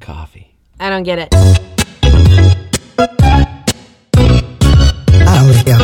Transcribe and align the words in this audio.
Coffee. 0.00 0.52
I 0.78 0.90
don't 0.90 1.02
get 1.02 1.18
it. 1.18 1.28
I 1.34 1.58
don't 5.38 5.54
care. 5.64 5.78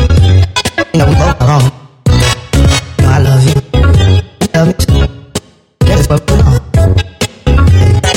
You 0.93 0.99
know, 0.99 1.07
we 1.07 1.15
both 1.15 1.41
are 1.41 1.47
wrong. 1.47 1.71
You 2.07 2.13
know, 3.03 3.09
I 3.09 3.17
love 3.19 3.43
you. 3.43 3.53
You 4.41 4.47
love 4.53 4.67
me 4.67 4.73
too. 4.73 5.07
That 5.79 5.99
is 5.99 6.07
what 6.07 6.29
we're 6.29 6.37
on. 6.37 6.61
I 8.05 8.07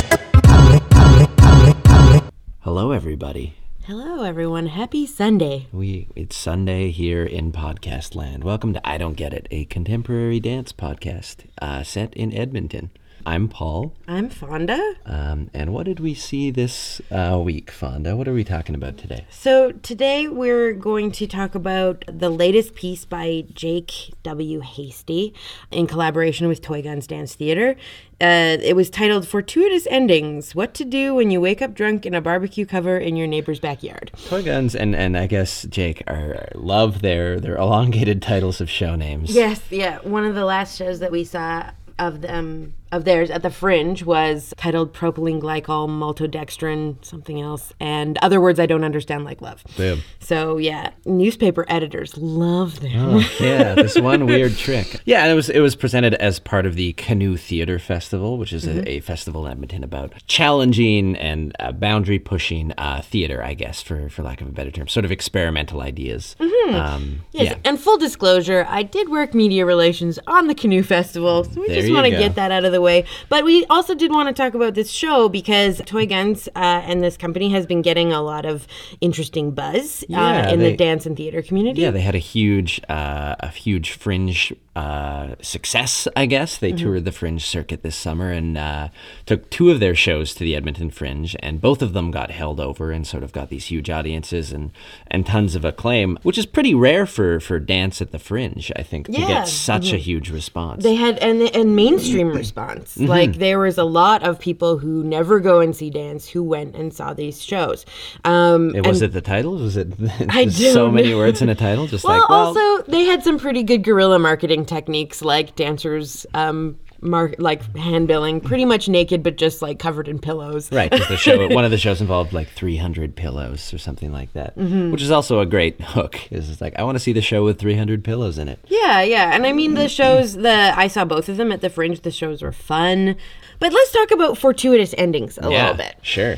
don't 0.69 0.92
I 0.92 0.92
don't 0.92 0.92
I 0.92 1.64
don't 1.64 1.88
I 1.88 2.12
don't 2.12 2.25
Hello, 2.61 2.93
everybody. 2.93 3.54
Hello, 3.86 4.23
everyone. 4.25 4.66
Happy 4.66 5.07
Sunday. 5.07 5.68
We 5.73 6.09
it's 6.14 6.36
Sunday 6.36 6.91
here 6.91 7.25
in 7.25 7.50
podcast 7.52 8.14
land. 8.14 8.45
Welcome 8.45 8.75
to 8.75 8.86
I 8.86 8.98
Don't 8.98 9.14
Get 9.14 9.32
It, 9.32 9.46
a 9.50 9.64
contemporary 9.64 10.38
dance 10.41 10.73
podcast 10.73 11.46
uh, 11.62 11.82
set 11.82 12.12
in 12.14 12.34
Edmonton. 12.34 12.91
I'm 13.27 13.48
Paul. 13.48 13.93
I'm 14.06 14.30
Fawnda. 14.30 14.95
Um, 15.04 15.51
and 15.52 15.74
what 15.74 15.87
did 15.87 15.98
we 15.98 16.14
see 16.14 16.52
this 16.52 17.02
uh, 17.10 17.41
week, 17.45 17.73
Fawnda? 17.73 18.16
What 18.16 18.28
are 18.28 18.32
we 18.32 18.45
talking 18.45 18.77
about 18.77 18.98
today? 18.98 19.27
So, 19.30 19.73
today 19.73 20.28
we're 20.28 20.73
going 20.73 21.10
to 21.10 21.27
talk 21.27 21.56
about 21.56 22.04
the 22.06 22.30
latest 22.30 22.77
piece 22.77 23.04
by 23.04 23.45
Jake 23.52 24.15
W. 24.23 24.62
Hastey 24.62 25.34
in 25.73 25.88
collaboration 25.88 26.46
with 26.46 26.62
Toy 26.62 26.82
Guns 26.82 27.09
Dance 27.09 27.34
Theater. 27.34 27.74
Uh, 28.20 28.59
it 28.62 28.77
was 28.77 28.88
titled 28.88 29.27
Fortuitous 29.27 29.88
Endings 29.90 30.54
What 30.54 30.73
to 30.74 30.84
Do 30.84 31.16
When 31.16 31.32
You 31.32 31.40
Wake 31.40 31.60
Up 31.60 31.74
Drunk 31.74 32.06
in 32.06 32.15
a 32.15 32.20
Barbecue 32.20 32.65
Cover 32.65 32.96
in 32.96 33.16
Your 33.16 33.27
Neighbor's 33.27 33.59
Backyard. 33.59 34.12
Toy 34.29 34.45
Guns 34.45 34.77
and, 34.77 34.95
and 34.95 35.18
I 35.18 35.27
guess 35.27 35.65
Jake 35.65 36.04
are 36.06 36.48
love 36.54 37.02
their 37.02 37.40
their 37.40 37.56
elongated 37.56 38.23
titles 38.23 38.60
of 38.60 38.70
show 38.70 38.95
names. 38.95 39.34
Yes, 39.34 39.60
yeah. 39.68 39.98
One 39.98 40.24
of 40.24 40.37
the 40.37 40.45
last 40.45 40.79
shows 40.79 41.01
that 41.01 41.10
we 41.10 41.24
saw 41.24 41.73
of 41.98 42.20
them 42.20 42.74
of 42.92 43.04
theirs 43.04 43.30
at 43.30 43.42
the 43.42 43.50
Fringe 43.50 44.04
was 44.04 44.54
titled 44.56 44.92
Propylene 44.95 45.40
Glycol 45.40 45.88
Maltodextrin 45.88 47.04
something 47.04 47.40
else 47.40 47.73
and 47.80 48.16
other 48.18 48.40
words 48.40 48.60
I 48.60 48.66
don't 48.66 48.84
understand 48.84 49.24
like 49.24 49.40
love. 49.40 49.65
Boom. 49.76 50.02
So 50.20 50.56
yeah, 50.59 50.90
newspaper 51.04 51.65
editors 51.68 52.16
love 52.16 52.80
them. 52.80 52.93
Oh, 52.96 53.30
yeah, 53.40 53.74
this 53.74 53.98
one 53.98 54.26
weird 54.26 54.56
trick. 54.56 55.01
Yeah, 55.06 55.23
and 55.23 55.30
it 55.30 55.34
was 55.34 55.48
it 55.51 55.60
was 55.60 55.76
presented 55.76 56.15
as 56.15 56.38
part 56.40 56.66
of 56.66 56.74
the 56.74 56.93
Canoe 56.95 57.37
Theater 57.37 57.78
Festival, 57.78 58.38
which 58.38 58.52
is 58.52 58.66
a, 58.66 58.88
a 58.88 59.00
festival 59.00 59.46
in 59.46 59.52
Edmonton 59.52 59.84
about 59.84 60.15
challenging 60.26 61.16
and 61.16 61.54
uh, 61.60 61.71
boundary 61.73 62.18
pushing 62.18 62.73
uh, 62.78 63.02
theater, 63.02 63.43
I 63.43 63.54
guess, 63.54 63.82
for 63.82 64.09
for 64.09 64.22
lack 64.22 64.41
of 64.41 64.48
a 64.48 64.50
better 64.53 64.71
term, 64.71 64.88
sort 64.88 65.04
of 65.04 65.12
experimental 65.12 65.81
ideas. 65.81 66.34
Um, 66.41 67.21
Yes, 67.32 67.44
Yeah, 67.44 67.56
and 67.65 67.78
full 67.78 67.98
disclosure, 67.98 68.66
I 68.69 68.82
did 68.82 69.09
work 69.09 69.34
media 69.34 69.66
relations 69.66 70.19
on 70.26 70.47
the 70.48 70.54
Canoe 70.54 70.82
Festival, 70.82 71.44
so 71.44 71.60
we 71.60 71.69
There 71.69 71.81
just 71.81 71.93
want 71.93 72.06
to 72.06 72.10
get 72.10 72.34
that 72.37 72.50
out 72.50 72.65
of 72.65 72.72
the 72.72 72.75
way. 72.81 73.05
But 73.28 73.44
we 73.44 73.65
also 73.66 73.94
did 73.94 74.10
want 74.10 74.28
to 74.28 74.34
talk 74.43 74.55
about 74.55 74.75
this 74.75 74.91
show 74.91 75.28
because 75.28 75.81
Toy 75.87 76.06
Guns 76.06 76.49
uh, 76.56 76.83
and 76.84 77.03
this 77.03 77.16
company 77.16 77.50
has 77.50 77.66
been 77.66 77.83
getting 77.83 78.12
a 78.12 78.22
lot 78.22 78.44
of 78.44 78.66
interesting 79.00 79.50
buzz 79.53 80.05
Yeah, 80.09 80.49
uh, 80.49 80.53
in 80.53 80.60
they- 80.60 80.71
the 80.72 80.77
dance 80.77 81.06
and 81.06 81.16
theater 81.16 81.43
community. 81.43 81.83
yeah, 81.83 81.91
they 81.91 82.00
had 82.00 82.15
a 82.15 82.19
huge 82.19 82.81
uh, 82.88 83.37
a 83.41 83.49
huge 83.49 83.93
fringe 83.93 84.53
uh, 84.75 85.34
success, 85.41 86.06
I 86.15 86.27
guess. 86.27 86.59
They 86.59 86.71
toured 86.72 87.06
the 87.06 87.12
Fringe 87.12 87.43
circuit 87.43 87.83
this 87.83 87.97
summer 87.97 88.31
and 88.31 88.59
uh, 88.59 88.88
took 89.25 89.49
two 89.49 89.71
of 89.71 89.81
their 89.81 89.94
shows 89.94 90.34
to 90.34 90.41
the 90.44 90.55
Edmonton 90.55 90.91
Fringe, 90.91 91.34
and 91.41 91.62
both 91.62 91.81
of 91.81 91.94
them 91.94 92.11
got 92.11 92.31
held 92.31 92.61
over 92.61 92.91
and 92.91 93.06
sort 93.06 93.22
of 93.22 93.33
got 93.33 93.49
these 93.49 93.66
huge 93.66 93.88
audiences 93.88 94.53
and 94.53 94.71
and 95.11 95.25
tons 95.25 95.55
of 95.55 95.65
acclaim, 95.65 96.19
which 96.25 96.37
is 96.37 96.44
pretty 96.44 96.75
rare 96.75 97.06
for 97.06 97.41
for 97.41 97.59
dance 97.59 98.03
at 98.03 98.11
the 98.12 98.19
Fringe. 98.19 98.71
I 98.77 98.83
think 98.83 99.06
to 99.06 99.12
get 99.12 99.49
such 99.49 99.94
a 99.94 99.97
huge 99.97 100.28
response. 100.31 100.83
They 100.83 100.94
had 100.97 101.16
and 101.21 101.41
and 101.56 101.75
mainstream 101.75 102.28
response. 102.43 102.66
Mm-hmm. 102.66 103.06
Like 103.06 103.34
there 103.34 103.59
was 103.59 103.78
a 103.78 103.84
lot 103.84 104.22
of 104.22 104.38
people 104.38 104.78
who 104.78 105.03
never 105.04 105.41
go 105.41 105.60
and 105.60 105.75
see 105.75 105.91
dance 105.91 106.28
who 106.28 106.42
went 106.42 106.75
and 106.76 106.92
saw 106.92 107.14
these 107.14 107.42
shows. 107.42 107.84
Um, 108.25 108.75
It- 108.75 108.86
was 108.86 109.03
it 109.03 109.12
the 109.12 109.20
title? 109.20 109.54
Was 109.56 109.76
it 109.76 109.88
I 110.28 110.48
so 110.48 110.91
many 110.91 111.15
words 111.15 111.43
in 111.43 111.49
a 111.49 111.55
title? 111.55 111.87
Just 111.87 112.05
well, 112.05 112.21
like 112.21 112.28
well, 112.28 112.56
also 112.56 112.91
they 112.91 113.05
had 113.05 113.22
some 113.22 113.38
pretty 113.38 113.62
good 113.62 113.82
guerrilla 113.84 114.19
marketing 114.19 114.65
techniques, 114.66 115.22
like 115.22 115.55
dancers, 115.56 116.26
um, 116.34 116.76
mar- 117.06 117.34
like 117.39 117.75
hand 117.77 118.09
billing, 118.09 118.41
pretty 118.41 118.65
much 118.65 118.89
naked 118.89 119.22
but 119.22 119.37
just 119.37 119.62
like 119.62 119.78
covered 119.78 120.09
in 120.09 120.19
pillows. 120.19 120.71
Right, 120.72 120.91
the 120.91 121.17
show, 121.17 121.49
one 121.55 121.65
of 121.65 121.71
the 121.71 121.78
shows 121.78 122.00
involved 122.00 122.33
like 122.33 122.49
300 122.49 123.15
pillows 123.17 123.72
or 123.72 123.78
something 123.78 124.12
like 124.12 124.33
that, 124.34 124.56
Mm-hmm. 124.56 124.91
which 124.91 125.03
is 125.03 125.11
also 125.11 125.41
a 125.41 125.47
great 125.47 125.81
hook. 125.81 126.21
Is 126.33 126.50
it's 126.50 126.61
like 126.61 126.77
I 126.78 126.83
want 126.83 126.97
to 126.97 127.00
see 127.00 127.12
the 127.12 127.22
show 127.22 127.44
with 127.44 127.59
300 127.59 128.05
pillows 128.05 128.39
in 128.39 128.49
it. 128.49 128.59
Yeah, 128.67 129.03
yeah, 129.03 129.34
and 129.34 129.47
I 129.47 129.53
mean 129.53 129.75
the 129.75 129.89
shows. 129.89 130.34
The 130.34 130.72
I 130.77 130.89
saw 130.89 131.05
both 131.05 131.28
of 131.28 131.37
them 131.37 131.53
at 131.53 131.61
the 131.61 131.71
Fringe. 131.71 132.00
The 132.00 132.11
shows 132.11 132.43
were 132.43 132.53
fun, 132.53 133.17
but 133.59 133.73
let's 133.73 133.93
talk 133.93 134.11
about 134.11 134.37
fortuitous 134.38 134.94
endings 134.99 135.38
a 135.38 135.49
little 135.49 135.75
bit. 135.75 135.97
sure. 136.03 136.37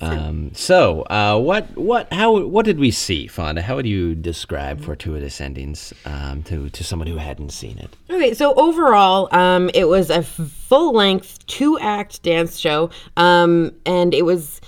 Um, 0.00 0.50
so, 0.52 1.02
uh, 1.02 1.38
what, 1.38 1.74
what, 1.76 2.12
how, 2.12 2.38
what 2.46 2.66
did 2.66 2.78
we 2.78 2.90
see, 2.90 3.26
Fawnda? 3.26 3.62
How 3.62 3.76
would 3.76 3.86
you 3.86 4.14
describe 4.14 4.82
fortuitous 4.82 5.40
endings 5.40 5.94
um, 6.04 6.42
to 6.44 6.68
to 6.68 6.84
someone 6.84 7.08
who 7.08 7.16
hadn't 7.16 7.50
seen 7.50 7.78
it? 7.78 7.96
Okay, 8.10 8.34
so 8.34 8.52
overall, 8.54 9.28
um, 9.34 9.70
it 9.72 9.88
was 9.88 10.10
a 10.10 10.22
full 10.22 10.92
length 10.92 11.46
two 11.46 11.78
act 11.78 12.22
dance 12.22 12.58
show, 12.58 12.90
um, 13.16 13.72
and 13.86 14.12
it 14.12 14.26
was 14.26 14.60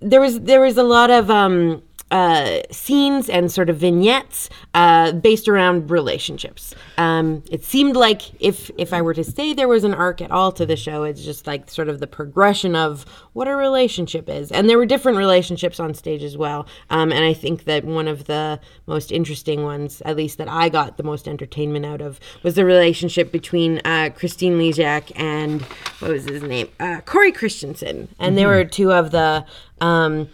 there 0.00 0.20
was 0.20 0.40
there 0.40 0.60
was 0.60 0.76
a 0.76 0.84
lot 0.84 1.10
of 1.10 1.28
um, 1.28 1.82
uh, 2.12 2.60
scenes 2.70 3.30
and 3.30 3.50
sort 3.50 3.70
of 3.70 3.78
vignettes 3.78 4.50
uh, 4.74 5.12
based 5.12 5.48
around 5.48 5.90
relationships. 5.90 6.74
Um, 6.98 7.42
it 7.50 7.64
seemed 7.64 7.96
like 7.96 8.20
if 8.38 8.70
if 8.76 8.92
I 8.92 9.00
were 9.00 9.14
to 9.14 9.24
say 9.24 9.54
there 9.54 9.66
was 9.66 9.82
an 9.82 9.94
arc 9.94 10.20
at 10.20 10.30
all 10.30 10.52
to 10.52 10.66
the 10.66 10.76
show, 10.76 11.04
it's 11.04 11.24
just 11.24 11.46
like 11.46 11.70
sort 11.70 11.88
of 11.88 12.00
the 12.00 12.06
progression 12.06 12.76
of 12.76 13.06
what 13.32 13.48
a 13.48 13.56
relationship 13.56 14.28
is, 14.28 14.52
and 14.52 14.68
there 14.68 14.76
were 14.76 14.84
different 14.84 15.16
relationships 15.16 15.80
on 15.80 15.94
stage 15.94 16.22
as 16.22 16.36
well. 16.36 16.66
Um, 16.90 17.12
and 17.12 17.24
I 17.24 17.32
think 17.32 17.64
that 17.64 17.82
one 17.82 18.08
of 18.08 18.24
the 18.24 18.60
most 18.86 19.10
interesting 19.10 19.64
ones, 19.64 20.02
at 20.04 20.14
least 20.14 20.36
that 20.36 20.48
I 20.48 20.68
got 20.68 20.98
the 20.98 21.02
most 21.02 21.26
entertainment 21.26 21.86
out 21.86 22.02
of, 22.02 22.20
was 22.42 22.56
the 22.56 22.66
relationship 22.66 23.32
between 23.32 23.80
uh, 23.86 24.10
Christine 24.14 24.58
Lejak 24.58 25.12
and 25.18 25.62
what 26.00 26.10
was 26.10 26.26
his 26.26 26.42
name, 26.42 26.68
uh, 26.78 27.00
Corey 27.06 27.32
Christensen, 27.32 28.08
and 28.18 28.36
they 28.36 28.44
were 28.44 28.66
two 28.66 28.92
of 28.92 29.12
the. 29.12 29.46
Um, 29.80 30.28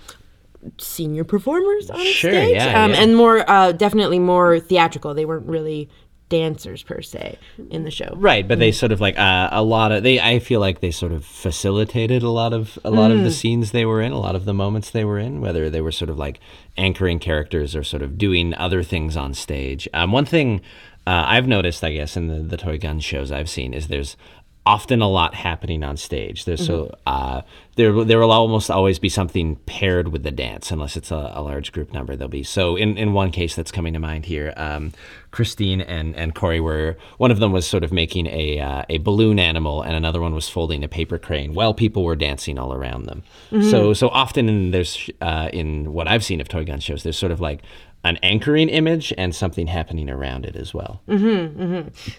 senior 0.78 1.24
performers 1.24 1.90
on 1.90 1.98
Sure, 2.04 2.30
stage 2.32 2.56
yeah, 2.56 2.84
um, 2.84 2.92
yeah. 2.92 3.02
and 3.02 3.16
more 3.16 3.48
uh, 3.48 3.72
definitely 3.72 4.18
more 4.18 4.58
theatrical 4.60 5.14
they 5.14 5.24
weren't 5.24 5.46
really 5.46 5.88
dancers 6.28 6.82
per 6.82 7.00
se 7.00 7.38
in 7.70 7.84
the 7.84 7.90
show 7.90 8.12
Right, 8.16 8.46
but 8.46 8.58
they 8.58 8.70
sort 8.70 8.92
of 8.92 9.00
like 9.00 9.18
uh, 9.18 9.48
a 9.50 9.62
lot 9.62 9.92
of 9.92 10.02
they. 10.02 10.20
I 10.20 10.40
feel 10.40 10.60
like 10.60 10.80
they 10.80 10.90
sort 10.90 11.12
of 11.12 11.24
facilitated 11.24 12.22
a 12.22 12.28
lot 12.28 12.52
of 12.52 12.78
a 12.84 12.90
lot 12.90 13.10
of 13.10 13.22
the 13.22 13.30
scenes 13.30 13.70
they 13.70 13.86
were 13.86 14.02
in, 14.02 14.12
a 14.12 14.18
lot 14.18 14.36
of 14.36 14.44
the 14.44 14.52
moments 14.52 14.90
they 14.90 15.04
were 15.06 15.18
in, 15.18 15.40
whether 15.40 15.70
they 15.70 15.80
were 15.80 15.92
sort 15.92 16.10
of 16.10 16.18
like 16.18 16.38
anchoring 16.76 17.18
characters 17.18 17.74
or 17.74 17.82
sort 17.82 18.02
of 18.02 18.18
doing 18.18 18.52
other 18.54 18.82
things 18.82 19.16
on 19.16 19.32
stage. 19.32 19.88
Um, 19.94 20.12
one 20.12 20.26
thing 20.26 20.60
uh, 21.06 21.24
I've 21.26 21.46
noticed, 21.48 21.82
I 21.82 21.92
guess, 21.92 22.14
in 22.14 22.26
the 22.28 22.40
the 22.40 22.58
toy 22.58 22.76
gun 22.78 23.00
shows 23.00 23.32
I've 23.32 23.48
seen 23.48 23.72
is 23.72 23.88
there's 23.88 24.14
often 24.68 25.00
a 25.00 25.08
lot 25.08 25.34
happening 25.34 25.82
on 25.82 25.96
stage. 25.96 26.44
There's 26.44 26.66
so 26.66 26.94
uh, 27.06 27.40
there 27.76 28.04
there 28.04 28.18
will 28.18 28.30
almost 28.30 28.70
always 28.70 28.98
be 28.98 29.08
something 29.08 29.56
paired 29.64 30.08
with 30.08 30.24
the 30.24 30.30
dance, 30.30 30.70
unless 30.70 30.94
it's 30.94 31.10
a, 31.10 31.32
a 31.34 31.40
large 31.40 31.72
group 31.72 31.94
number. 31.94 32.14
There'll 32.14 32.28
be 32.28 32.42
so 32.42 32.76
in, 32.76 32.98
in 32.98 33.14
one 33.14 33.30
case 33.30 33.56
that's 33.56 33.72
coming 33.72 33.94
to 33.94 33.98
mind 33.98 34.26
here, 34.26 34.52
um, 34.58 34.92
Christine 35.30 35.80
and, 35.80 36.14
and 36.16 36.34
Corey 36.34 36.60
were 36.60 36.98
one 37.16 37.30
of 37.30 37.38
them 37.38 37.50
was 37.50 37.66
sort 37.66 37.82
of 37.82 37.92
making 37.92 38.26
a 38.26 38.60
uh, 38.60 38.82
a 38.90 38.98
balloon 38.98 39.38
animal, 39.38 39.80
and 39.80 39.96
another 39.96 40.20
one 40.20 40.34
was 40.34 40.50
folding 40.50 40.84
a 40.84 40.88
paper 40.88 41.18
crane 41.18 41.54
while 41.54 41.72
people 41.72 42.04
were 42.04 42.16
dancing 42.16 42.58
all 42.58 42.74
around 42.74 43.06
them. 43.06 43.22
So 43.70 43.94
so 43.94 44.08
often 44.10 44.48
in 44.50 44.70
there's 44.70 45.08
uh, 45.22 45.48
in 45.50 45.94
what 45.94 46.06
I've 46.08 46.24
seen 46.24 46.42
of 46.42 46.48
toy 46.48 46.64
gun 46.66 46.80
shows, 46.80 47.04
there's 47.04 47.18
sort 47.18 47.32
of 47.32 47.40
like 47.40 47.62
an 48.08 48.18
anchoring 48.22 48.68
image 48.68 49.12
and 49.18 49.34
something 49.34 49.66
happening 49.66 50.08
around 50.10 50.44
it 50.44 50.56
as 50.56 50.72
well. 50.74 51.00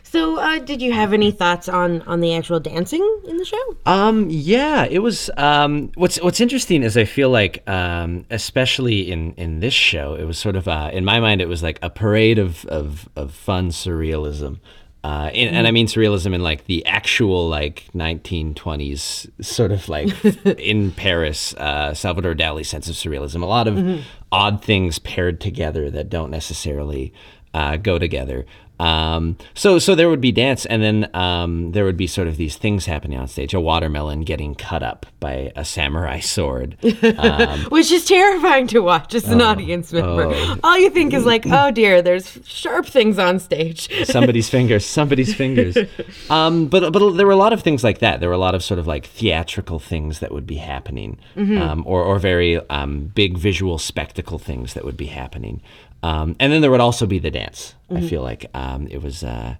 so 0.04 0.38
uh, 0.40 0.60
did 0.60 0.82
you 0.82 0.92
have 0.94 1.14
any 1.14 1.32
thoughts 1.32 1.68
on 1.68 2.02
on 2.04 2.20
the 2.22 2.34
actual 2.36 2.60
dancing 2.60 3.04
in 3.28 3.38
the 3.38 3.46
show 3.46 3.78
Um, 3.86 4.28
yeah, 4.30 4.86
it 4.86 5.00
was. 5.00 5.30
Um, 5.38 5.92
what's 5.96 6.18
What's 6.22 6.40
interesting 6.42 6.84
is 6.84 6.96
I 6.98 7.06
feel 7.06 7.30
like, 7.30 7.68
um, 7.68 8.26
especially 8.30 9.12
in 9.12 9.34
in 9.34 9.60
this 9.60 9.74
show, 9.74 10.16
it 10.16 10.26
was 10.26 10.38
sort 10.38 10.56
of 10.56 10.68
uh, 10.68 10.90
in 10.94 11.04
my 11.06 11.20
mind, 11.20 11.42
it 11.42 11.48
was 11.48 11.64
like 11.64 11.80
a 11.82 11.90
parade 11.90 12.40
of 12.40 12.66
of, 12.66 13.10
of 13.16 13.34
fun 13.34 13.70
surrealism. 13.70 14.60
Uh, 15.02 15.30
in, 15.34 15.56
and 15.56 15.66
I 15.66 15.72
mean 15.72 15.88
surrealism 15.88 16.34
in 16.34 16.42
like 16.42 16.66
the 16.66 16.86
actual 16.86 17.48
like 17.48 17.86
1920s 17.96 19.30
sort 19.42 19.72
of 19.72 19.88
like 19.88 20.10
in 20.60 20.92
Paris, 20.92 21.54
uh, 21.54 21.94
Salvador 21.94 22.36
Dali 22.36 22.66
sense 22.66 22.90
of 22.90 22.96
surrealism. 22.96 23.42
A 23.42 23.46
lot 23.46 23.68
of 23.68 24.04
odd 24.32 24.64
things 24.64 25.00
paired 25.00 25.40
together 25.40 25.90
that 25.90 26.10
don't 26.10 26.32
necessarily 26.32 27.14
uh, 27.54 27.78
go 27.78 27.98
together. 27.98 28.46
Um, 28.80 29.38
so 29.54 29.78
so 29.80 29.96
there 29.96 30.10
would 30.10 30.22
be 30.22 30.32
dance, 30.32 30.66
and 30.66 30.82
then 30.82 31.10
um, 31.14 31.72
there 31.74 31.84
would 31.86 31.98
be 31.98 32.08
sort 32.08 32.28
of 32.28 32.38
these 32.38 32.56
things 32.56 32.86
happening 32.86 33.20
on 33.20 33.28
stage. 33.28 33.54
A 33.54 33.60
watermelon 33.60 34.22
getting 34.22 34.56
cut 34.56 34.84
up 34.84 35.06
by 35.20 35.52
a 35.56 35.66
samurai 35.66 36.20
sword. 36.20 36.78
Um, 37.18 37.60
Which 37.70 37.92
is 37.92 38.06
terrifying 38.06 38.68
to 38.68 38.80
watch 38.80 39.14
as 39.14 39.28
an 39.30 39.42
audience 39.42 39.92
member. 39.92 40.28
oh. 40.28 40.58
All 40.64 40.78
you 40.80 40.90
think 40.90 41.14
is 41.14 41.26
like, 41.26 41.46
oh 41.46 41.72
dear, 41.72 42.02
there's 42.02 42.40
sharp 42.46 42.86
things 42.86 43.20
on 43.20 43.40
stage. 43.40 43.90
somebody's 44.06 44.50
fingers, 44.50 44.86
somebody's 44.86 45.34
fingers. 45.34 45.78
Um, 46.30 46.68
but 46.68 46.92
but 46.94 47.12
there 47.14 47.26
were 47.26 47.34
a 47.34 47.38
lot 47.38 47.54
of 47.54 47.62
things 47.62 47.84
like 47.84 48.00
that. 48.00 48.20
There 48.20 48.30
were 48.30 48.36
a 48.36 48.40
lot 48.40 48.56
of 48.56 48.64
sort 48.64 48.80
of 48.80 48.88
like 48.88 49.06
theatrical 49.06 49.80
things 49.80 50.20
that 50.20 50.32
would 50.32 50.48
be 50.48 50.56
happening, 50.56 51.18
um, 51.36 51.84
or 51.86 52.04
or 52.04 52.18
very 52.20 52.58
um, 52.70 53.08
big 53.14 53.38
visual 53.38 53.78
spectacle 53.78 54.40
things 54.40 54.74
that 54.74 54.86
would 54.86 54.98
be 54.98 55.08
happening. 55.08 55.62
Um, 56.02 56.36
and 56.40 56.52
then 56.54 56.62
there 56.62 56.72
would 56.72 56.80
also 56.80 57.06
be 57.06 57.20
the 57.20 57.32
dance. 57.32 57.76
I 57.94 58.02
feel 58.02 58.22
like 58.22 58.46
um, 58.54 58.88
it 58.88 59.02
was. 59.02 59.24
Uh, 59.24 59.56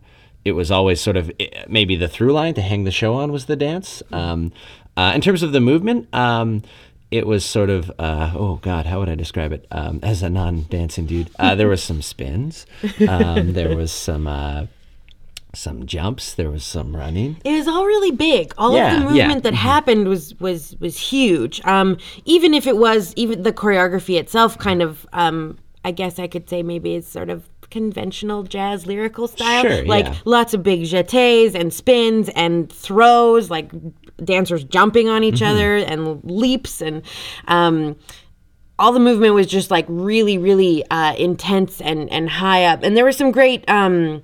it 0.46 0.54
was 0.54 0.72
always 0.72 1.02
sort 1.02 1.18
of 1.18 1.30
eh, 1.40 1.66
maybe 1.68 1.96
the 1.98 2.08
through 2.08 2.32
line 2.32 2.54
to 2.54 2.62
hang 2.62 2.86
the 2.86 2.92
show 2.92 3.16
on 3.16 3.32
was 3.32 3.46
the 3.46 3.58
dance. 3.58 4.02
Um, 4.12 4.54
uh, 4.96 5.12
in 5.14 5.20
terms 5.22 5.44
of 5.44 5.52
the 5.52 5.60
movement, 5.60 6.08
um, 6.16 6.64
it 7.12 7.28
was 7.28 7.44
sort 7.46 7.70
of 7.70 7.92
uh, 8.00 8.32
oh 8.36 8.56
god, 8.62 8.86
how 8.86 9.00
would 9.00 9.10
I 9.10 9.16
describe 9.16 9.52
it? 9.52 9.68
Um, 9.70 10.00
as 10.02 10.24
a 10.24 10.30
non-dancing 10.30 11.08
dude, 11.08 11.30
uh, 11.40 11.56
there 11.56 11.68
was 11.68 11.84
some 11.84 12.02
spins, 12.02 12.66
um, 13.08 13.52
there 13.54 13.76
was 13.76 13.92
some 13.92 14.28
uh, 14.28 14.68
some 15.54 15.86
jumps, 15.86 16.36
there 16.36 16.50
was 16.50 16.64
some 16.64 16.96
running. 16.96 17.38
It 17.44 17.52
was 17.58 17.68
all 17.68 17.86
really 17.86 18.12
big. 18.12 18.54
All 18.58 18.76
Yeah, 18.76 19.04
of 19.04 19.10
the 19.10 19.16
yeah. 19.18 19.24
movement 19.26 19.44
that 19.44 19.56
happened 19.56 20.08
was 20.08 20.40
was 20.40 20.76
was 20.80 20.98
huge. 20.98 21.60
Um, 21.66 21.98
even 22.26 22.54
if 22.54 22.66
it 22.66 22.78
was 22.78 23.14
even 23.18 23.44
the 23.44 23.52
choreography 23.54 24.18
itself, 24.20 24.58
kind 24.58 24.82
of. 24.82 25.06
Um, 25.12 25.58
I 25.84 25.92
guess 25.92 26.20
I 26.20 26.28
could 26.28 26.50
say 26.50 26.62
maybe 26.64 26.96
it's 26.96 27.08
sort 27.08 27.30
of 27.30 27.50
conventional 27.70 28.44
jazz 28.44 28.86
lyrical 28.86 29.28
style. 29.28 29.62
Sure, 29.64 29.86
like 29.86 30.06
yeah. 30.06 30.16
lots 30.26 30.54
of 30.54 30.64
big 30.64 30.82
jetés 30.82 31.56
and 31.56 31.74
spins 31.74 32.30
and 32.30 32.72
throws, 32.72 33.50
like 33.50 33.72
dancers 34.24 34.64
jumping 34.64 35.08
on 35.08 35.24
each 35.24 35.36
Mm-hmm. 35.36 35.52
other 35.52 35.78
and 35.78 36.24
leaps 36.24 36.82
and. 36.82 37.04
Um, 37.48 37.96
all 38.78 38.94
the 38.94 39.00
movement 39.00 39.34
was 39.34 39.46
just 39.46 39.70
like 39.70 39.86
really 39.90 40.38
really 40.38 40.86
uh, 40.90 41.14
intense 41.16 41.82
and 41.82 42.10
and 42.12 42.30
high 42.30 42.64
up 42.64 42.82
and 42.82 42.96
there 42.96 43.04
were 43.04 43.12
some 43.12 43.30
great 43.30 43.70
um 43.70 44.24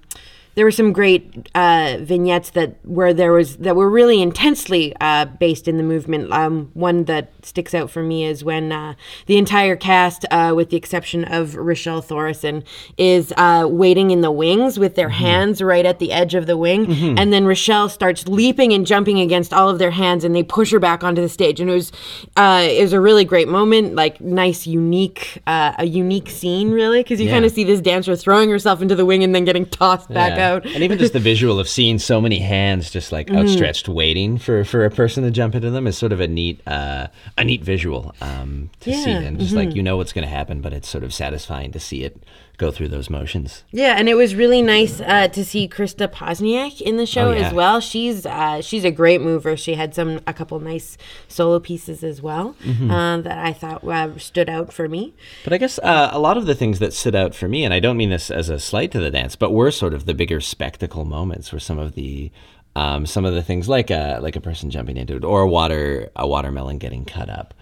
there 0.55 0.65
were 0.65 0.71
some 0.71 0.93
great 0.93 1.49
uh, 1.53 1.97
vignettes 1.99 2.51
that 2.51 2.77
where 2.85 3.13
there 3.13 3.31
was 3.33 3.57
that 3.57 3.75
were 3.75 3.89
really 3.89 4.21
intensely 4.21 4.93
uh, 5.01 5.25
based 5.25 5.67
in 5.67 5.77
the 5.77 5.83
movement. 5.83 6.31
Um, 6.31 6.71
one 6.73 7.03
that 7.05 7.31
sticks 7.45 7.73
out 7.73 7.89
for 7.91 8.01
me 8.01 8.23
is 8.25 8.43
when 8.43 8.71
uh, 8.71 8.93
the 9.27 9.37
entire 9.37 9.75
cast, 9.75 10.25
uh, 10.31 10.53
with 10.55 10.69
the 10.69 10.77
exception 10.77 11.25
of 11.25 11.55
Rochelle 11.55 12.01
Thorison, 12.01 12.63
is 12.97 13.33
uh, 13.37 13.67
waiting 13.69 14.11
in 14.11 14.21
the 14.21 14.31
wings 14.31 14.79
with 14.79 14.95
their 14.95 15.09
hands 15.09 15.61
right 15.61 15.85
at 15.85 15.99
the 15.99 16.11
edge 16.11 16.35
of 16.35 16.47
the 16.47 16.57
wing, 16.57 16.91
and 17.19 17.33
then 17.33 17.45
Rochelle 17.45 17.89
starts 17.89 18.27
leaping 18.27 18.71
and 18.73 18.85
jumping 18.85 19.19
against 19.19 19.53
all 19.53 19.69
of 19.69 19.77
their 19.79 19.91
hands, 19.91 20.23
and 20.23 20.35
they 20.35 20.43
push 20.43 20.71
her 20.71 20.79
back 20.79 21.03
onto 21.03 21.21
the 21.21 21.29
stage. 21.29 21.59
And 21.59 21.69
it 21.69 21.73
was 21.73 21.91
uh, 22.37 22.65
it 22.69 22.81
was 22.81 22.93
a 22.93 23.01
really 23.01 23.25
great 23.25 23.47
moment, 23.47 23.95
like 23.95 24.21
nice, 24.21 24.65
unique, 24.65 25.41
uh, 25.47 25.73
a 25.77 25.85
unique 25.85 26.29
scene, 26.29 26.71
really, 26.71 27.01
because 27.03 27.19
you 27.19 27.25
Yeah. 27.27 27.33
kind 27.33 27.45
of 27.45 27.51
see 27.51 27.63
this 27.65 27.81
dancer 27.81 28.15
throwing 28.15 28.49
herself 28.49 28.81
into 28.81 28.95
the 28.95 29.05
wing 29.05 29.23
and 29.23 29.35
then 29.35 29.43
getting 29.45 29.65
tossed 29.65 30.09
back 30.13 30.31
Yeah. 30.37 30.44
Out. 30.53 30.65
and 30.65 30.83
even 30.83 30.97
just 30.97 31.13
the 31.13 31.19
visual 31.19 31.59
of 31.59 31.67
seeing 31.67 31.99
so 31.99 32.21
many 32.21 32.39
hands 32.39 32.89
just 32.89 33.11
like 33.11 33.27
Mm-hmm. 33.27 33.37
outstretched, 33.37 33.87
waiting 33.89 34.37
for 34.37 34.63
for 34.63 34.85
a 34.85 34.91
person 34.91 35.23
to 35.23 35.31
jump 35.31 35.55
into 35.55 35.69
them 35.71 35.87
is 35.87 35.97
sort 35.97 36.11
of 36.11 36.19
a 36.19 36.27
neat 36.27 36.61
uh, 36.67 37.07
a 37.37 37.43
neat 37.43 37.63
visual 37.63 38.13
um, 38.21 38.69
to 38.81 38.91
see, 38.93 39.09
Yeah, 39.09 39.17
mm-hmm. 39.17 39.25
and 39.27 39.39
just 39.39 39.53
like 39.53 39.75
you 39.75 39.81
know 39.83 39.97
what's 39.97 40.13
going 40.13 40.27
to 40.27 40.33
happen, 40.33 40.61
but 40.61 40.73
it's 40.73 40.87
sort 40.87 41.03
of 41.03 41.13
satisfying 41.13 41.71
to 41.71 41.79
see 41.79 42.03
it 42.03 42.21
go 42.57 42.71
through 42.71 42.87
those 42.89 43.09
motions. 43.09 43.63
Yeah, 43.71 43.95
and 43.97 44.07
it 44.09 44.15
was 44.15 44.35
really 44.35 44.61
nice 44.61 45.01
uh, 45.01 45.27
to 45.29 45.43
see 45.45 45.67
Krista 45.67 46.07
Posniak 46.07 46.81
in 46.81 46.97
the 46.97 47.05
show 47.05 47.29
Oh, 47.29 47.31
yeah. 47.31 47.47
as 47.47 47.53
well. 47.53 47.79
She's 47.79 48.25
uh, 48.25 48.61
she's 48.61 48.83
a 48.85 48.91
great 48.91 49.21
mover. 49.21 49.55
She 49.57 49.75
had 49.75 49.93
some 49.95 50.19
a 50.27 50.33
couple 50.33 50.59
nice 50.59 50.97
solo 51.27 51.59
pieces 51.59 52.03
as 52.03 52.21
well 52.21 52.55
Mm-hmm. 52.63 52.89
uh, 52.91 53.17
that 53.21 53.37
I 53.37 53.53
thought 53.53 53.83
uh, 53.83 54.17
stood 54.17 54.49
out 54.49 54.71
for 54.73 54.87
me. 54.87 55.13
But 55.43 55.53
I 55.53 55.57
guess 55.57 55.79
uh, 55.79 56.09
a 56.11 56.19
lot 56.19 56.37
of 56.37 56.45
the 56.45 56.55
things 56.55 56.79
that 56.79 56.93
stood 56.93 57.15
out 57.15 57.35
for 57.35 57.47
me, 57.47 57.63
and 57.65 57.73
I 57.73 57.79
don't 57.79 57.97
mean 57.97 58.09
this 58.09 58.29
as 58.31 58.49
a 58.49 58.59
slight 58.59 58.91
to 58.91 58.99
the 58.99 59.11
dance, 59.11 59.35
but 59.35 59.51
were 59.51 59.71
sort 59.71 59.93
of 59.93 60.05
the 60.05 60.13
bigger 60.13 60.39
spectacle 60.41 61.05
moments, 61.05 61.51
were 61.51 61.59
some 61.59 61.79
of 61.79 61.95
the 61.95 62.31
um, 62.75 63.05
some 63.05 63.23
of 63.23 63.33
the 63.33 63.41
things 63.41 63.69
like 63.69 63.89
a 63.89 64.19
like 64.21 64.35
a 64.35 64.41
person 64.41 64.69
jumping 64.69 64.97
into 64.97 65.15
it, 65.15 65.23
or 65.23 65.41
a 65.41 65.47
water 65.47 66.09
a 66.15 66.27
watermelon 66.27 66.77
getting 66.77 67.05
cut 67.05 67.29
up. 67.29 67.53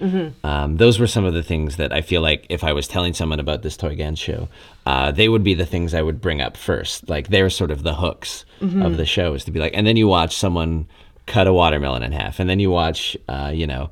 Um, 0.43 0.77
those 0.77 0.99
were 0.99 1.07
some 1.07 1.23
of 1.25 1.33
the 1.33 1.43
things 1.43 1.75
that 1.77 1.93
I 1.93 2.01
feel 2.01 2.21
like 2.21 2.47
if 2.49 2.63
I 2.63 2.73
was 2.73 2.87
telling 2.87 3.13
someone 3.13 3.39
about 3.39 3.61
this 3.61 3.77
Toy 3.77 3.95
show, 4.15 4.47
uh, 4.85 5.11
they 5.11 5.29
would 5.29 5.43
be 5.43 5.53
the 5.53 5.65
things 5.65 5.93
I 5.93 6.01
would 6.01 6.19
bring 6.19 6.41
up 6.41 6.57
first. 6.57 7.09
Like 7.09 7.27
they're 7.27 7.49
sort 7.49 7.71
of 7.71 7.83
the 7.83 7.95
hooks 7.95 8.45
of 8.83 8.97
the 8.97 9.05
show 9.05 9.33
is 9.33 9.43
to 9.45 9.51
be 9.51 9.59
like, 9.59 9.73
and 9.75 9.85
then 9.85 9.97
you 9.97 10.07
watch 10.07 10.35
someone 10.35 10.87
cut 11.25 11.47
a 11.47 11.53
watermelon 11.53 12.01
in 12.03 12.11
half, 12.11 12.39
and 12.39 12.49
then 12.49 12.59
you 12.59 12.71
watch, 12.71 13.15
uh, 13.27 13.51
you 13.53 13.67
know 13.67 13.89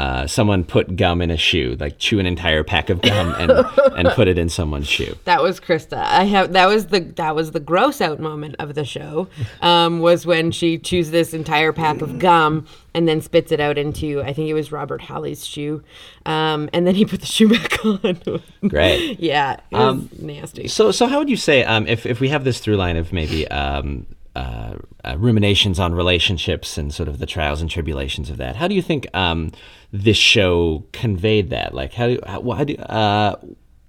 uh, 0.00 0.26
someone 0.26 0.64
put 0.64 0.96
gum 0.96 1.20
in 1.20 1.30
a 1.30 1.36
shoe, 1.36 1.76
like 1.78 1.98
chew 1.98 2.18
an 2.18 2.24
entire 2.24 2.64
pack 2.64 2.88
of 2.88 3.02
gum 3.02 3.34
and 3.38 3.50
and 3.98 4.08
put 4.14 4.28
it 4.28 4.38
in 4.38 4.48
someone's 4.48 4.88
shoe. 4.88 5.14
That 5.24 5.42
was 5.42 5.60
Krista. 5.60 5.98
I 5.98 6.24
have 6.24 6.54
that 6.54 6.68
was 6.68 6.86
the 6.86 7.00
that 7.16 7.34
was 7.36 7.50
the 7.50 7.60
gross 7.60 8.00
out 8.00 8.18
moment 8.18 8.56
of 8.58 8.74
the 8.74 8.86
show. 8.86 9.28
Um, 9.60 10.00
was 10.00 10.24
when 10.24 10.52
she 10.52 10.78
chews 10.78 11.10
this 11.10 11.34
entire 11.34 11.74
pack 11.74 12.00
of 12.00 12.18
gum 12.18 12.66
and 12.94 13.06
then 13.06 13.20
spits 13.20 13.52
it 13.52 13.60
out 13.60 13.76
into 13.76 14.22
I 14.22 14.32
think 14.32 14.48
it 14.48 14.54
was 14.54 14.72
Robert 14.72 15.02
Halley's 15.02 15.44
shoe, 15.46 15.82
um, 16.24 16.70
and 16.72 16.86
then 16.86 16.94
he 16.94 17.04
put 17.04 17.20
the 17.20 17.26
shoe 17.26 17.50
back 17.50 17.84
on. 17.84 18.42
Great. 18.68 19.20
yeah, 19.20 19.60
it 19.70 19.76
was 19.76 20.18
nasty. 20.18 20.66
So 20.66 20.92
so 20.92 21.08
how 21.08 21.18
would 21.18 21.28
you 21.28 21.36
say 21.36 21.62
um, 21.64 21.86
if 21.86 22.06
if 22.06 22.20
we 22.20 22.30
have 22.30 22.44
this 22.44 22.58
through 22.58 22.76
line 22.76 22.96
of 22.96 23.12
maybe 23.12 23.46
um, 23.48 24.06
uh, 24.40 24.78
uh, 25.04 25.16
ruminations 25.18 25.78
on 25.78 25.94
relationships 25.94 26.78
and 26.78 26.94
sort 26.94 27.08
of 27.08 27.18
the 27.18 27.26
trials 27.26 27.60
and 27.60 27.70
tribulations 27.70 28.30
of 28.30 28.36
that, 28.38 28.56
how 28.56 28.66
do 28.68 28.74
you 28.74 28.82
think 28.82 29.06
um, 29.14 29.52
this 29.92 30.16
show 30.16 30.84
conveyed 30.92 31.50
that? 31.50 31.74
Like 31.74 31.92
how 31.92 32.06
do 32.06 32.20
how, 32.26 32.50
how 32.50 32.64
do 32.64 32.74
uh, 32.76 33.36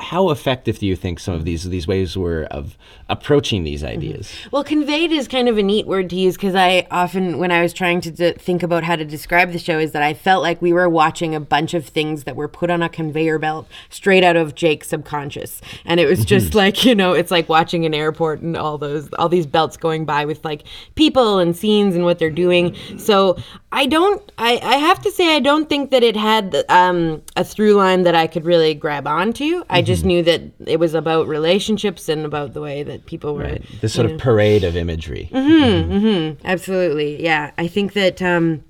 how 0.01 0.30
effective 0.30 0.80
do 0.80 0.86
you 0.86 0.95
think 0.95 1.19
some 1.19 1.33
of 1.33 1.45
these 1.45 1.63
these 1.63 1.88
ways 1.88 2.18
were 2.18 2.45
of 2.45 2.77
approaching 3.07 3.63
these 3.63 3.83
ideas? 3.83 4.33
Well, 4.51 4.63
conveyed 4.63 5.12
is 5.12 5.27
kind 5.27 5.48
of 5.48 5.57
a 5.57 5.63
neat 5.63 5.86
word 5.88 6.09
to 6.09 6.15
use 6.15 6.36
because 6.36 6.56
I 6.56 6.88
often, 6.92 7.38
when 7.38 7.51
I 7.51 7.62
was 7.62 7.74
trying 7.74 8.01
to 8.01 8.12
d- 8.12 8.33
think 8.33 8.63
about 8.63 8.83
how 8.83 8.95
to 8.95 9.06
describe 9.06 9.51
the 9.51 9.59
show, 9.59 9.80
is 9.80 9.92
that 9.92 10.01
I 10.01 10.13
felt 10.13 10.42
like 10.42 10.62
we 10.62 10.74
were 10.74 10.89
watching 10.89 11.36
a 11.36 11.39
bunch 11.39 11.74
of 11.74 11.86
things 11.86 12.24
that 12.24 12.36
were 12.36 12.48
put 12.48 12.69
on 12.69 12.81
a 12.81 12.89
conveyor 12.89 13.39
belt 13.39 13.68
straight 13.89 14.24
out 14.24 14.36
of 14.36 14.56
Jake's 14.56 14.88
subconscious, 14.88 15.62
and 15.86 16.00
it 16.00 16.07
was 16.07 16.25
just 16.25 16.56
like 16.56 16.83
you 16.83 16.95
know, 16.95 17.13
it's 17.13 17.31
like 17.31 17.48
watching 17.48 17.86
an 17.86 17.94
airport 17.94 18.42
and 18.42 18.57
all 18.57 18.77
those 18.77 19.09
all 19.13 19.30
these 19.30 19.45
belts 19.45 19.77
going 19.77 20.06
by 20.06 20.25
with 20.25 20.44
like 20.44 20.63
people 20.95 21.39
and 21.39 21.56
scenes 21.56 21.95
and 21.95 22.06
what 22.06 22.19
they're 22.19 22.30
doing. 22.30 22.75
So 22.98 23.38
I 23.71 23.86
don't, 23.86 24.21
I, 24.38 24.59
I 24.62 24.75
have 24.75 25.01
to 25.01 25.12
say, 25.12 25.36
I 25.36 25.39
don't 25.39 25.69
think 25.69 25.92
that 25.92 26.03
it 26.03 26.18
had 26.18 26.65
um, 26.68 27.21
a 27.38 27.44
through 27.44 27.75
line 27.75 28.03
that 28.03 28.15
I 28.15 28.27
could 28.27 28.45
really 28.45 28.74
grab 28.74 29.07
onto. 29.07 29.63
I 29.69 29.81
just 29.91 30.05
knew 30.05 30.23
that 30.23 30.41
it 30.65 30.79
was 30.79 30.93
about 30.93 31.27
relationships 31.27 32.09
and 32.09 32.25
about 32.25 32.53
the 32.53 32.61
way 32.61 32.83
that 32.83 33.05
people 33.05 33.35
were. 33.35 33.57
This 33.81 33.93
sort 33.93 34.09
of 34.09 34.17
parade 34.19 34.63
of 34.63 34.75
imagery. 34.75 35.29
Mm-hmm. 35.31 36.45
Absolutely, 36.45 37.21
yeah. 37.21 37.51
I 37.57 37.67
think 37.67 37.93
that 37.93 38.21
um, 38.21 38.63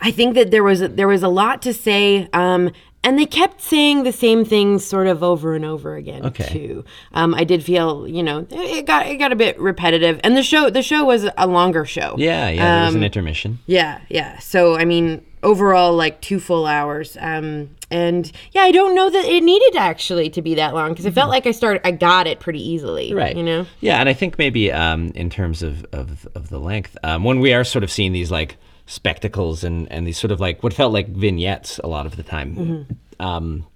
I 0.00 0.10
think 0.10 0.34
that 0.34 0.50
there 0.50 0.62
was 0.64 0.80
there 0.80 1.08
was 1.08 1.22
a 1.22 1.28
lot 1.28 1.62
to 1.62 1.72
say, 1.72 2.28
um, 2.32 2.70
and 3.04 3.18
they 3.18 3.26
kept 3.26 3.60
saying 3.60 4.04
the 4.04 4.12
same 4.12 4.44
things 4.44 4.84
sort 4.84 5.06
of 5.08 5.22
over 5.22 5.54
and 5.54 5.64
over 5.64 5.96
again 5.96 6.24
Okay. 6.26 6.44
too. 6.44 6.84
Um, 7.14 7.34
I 7.34 7.42
did 7.44 7.64
feel, 7.64 8.06
you 8.06 8.22
know, 8.22 8.46
it 8.50 8.86
got 8.86 9.06
it 9.06 9.16
got 9.16 9.32
a 9.32 9.36
bit 9.36 9.58
repetitive, 9.58 10.20
and 10.24 10.36
the 10.36 10.42
show 10.42 10.70
the 10.70 10.82
show 10.82 11.04
was 11.04 11.28
a 11.36 11.46
longer 11.46 11.84
show. 11.84 12.14
Yeah, 12.18 12.48
yeah. 12.48 12.64
There 12.76 12.84
was 12.86 12.94
Um, 12.94 13.00
an 13.00 13.04
intermission. 13.04 13.58
Yeah, 13.66 14.00
yeah. 14.08 14.38
So 14.38 14.76
I 14.76 14.84
mean, 14.84 15.24
overall, 15.42 15.94
like 15.94 16.20
two 16.20 16.40
full 16.40 16.66
hours. 16.66 17.16
Um, 17.20 17.70
and 17.90 18.30
yeah, 18.52 18.62
I 18.62 18.70
don't 18.72 18.94
know 18.94 19.10
that 19.10 19.24
it 19.24 19.42
needed 19.42 19.76
actually 19.76 20.30
to 20.30 20.42
be 20.42 20.54
that 20.54 20.74
long 20.74 20.90
because 20.90 21.04
it 21.06 21.12
felt 21.12 21.28
like 21.28 21.46
I 21.46 21.50
started, 21.50 21.86
I 21.86 21.90
got 21.90 22.26
it 22.26 22.40
pretty 22.40 22.66
easily. 22.66 23.08
Mm-hmm. 23.08 23.18
right 23.18 23.36
You 23.36 23.42
know. 23.42 23.66
yeah 23.80 23.98
and 23.98 24.08
i 24.08 24.12
think 24.12 24.38
maybe 24.38 24.70
um, 24.70 25.08
in 25.14 25.30
terms 25.30 25.62
of, 25.62 25.84
of, 25.92 26.26
of 26.34 26.48
the 26.48 26.58
length 26.58 26.96
um, 27.02 27.24
when 27.24 27.40
we 27.40 27.52
are 27.52 27.64
sort 27.64 27.82
of 27.82 27.90
seeing 27.90 28.12
these 28.12 28.30
like 28.30 28.56
spectacles 28.86 29.64
and, 29.64 29.90
and 29.90 30.06
these 30.06 30.18
sort 30.18 30.30
of 30.30 30.40
like 30.40 30.62
what 30.62 30.72
felt 30.72 30.92
like 30.92 31.08
vignettes 31.08 31.78
a 31.82 31.86
lot 31.86 32.06
of 32.06 32.16
the 32.16 32.22
time 32.22 32.86
um, 33.20 33.66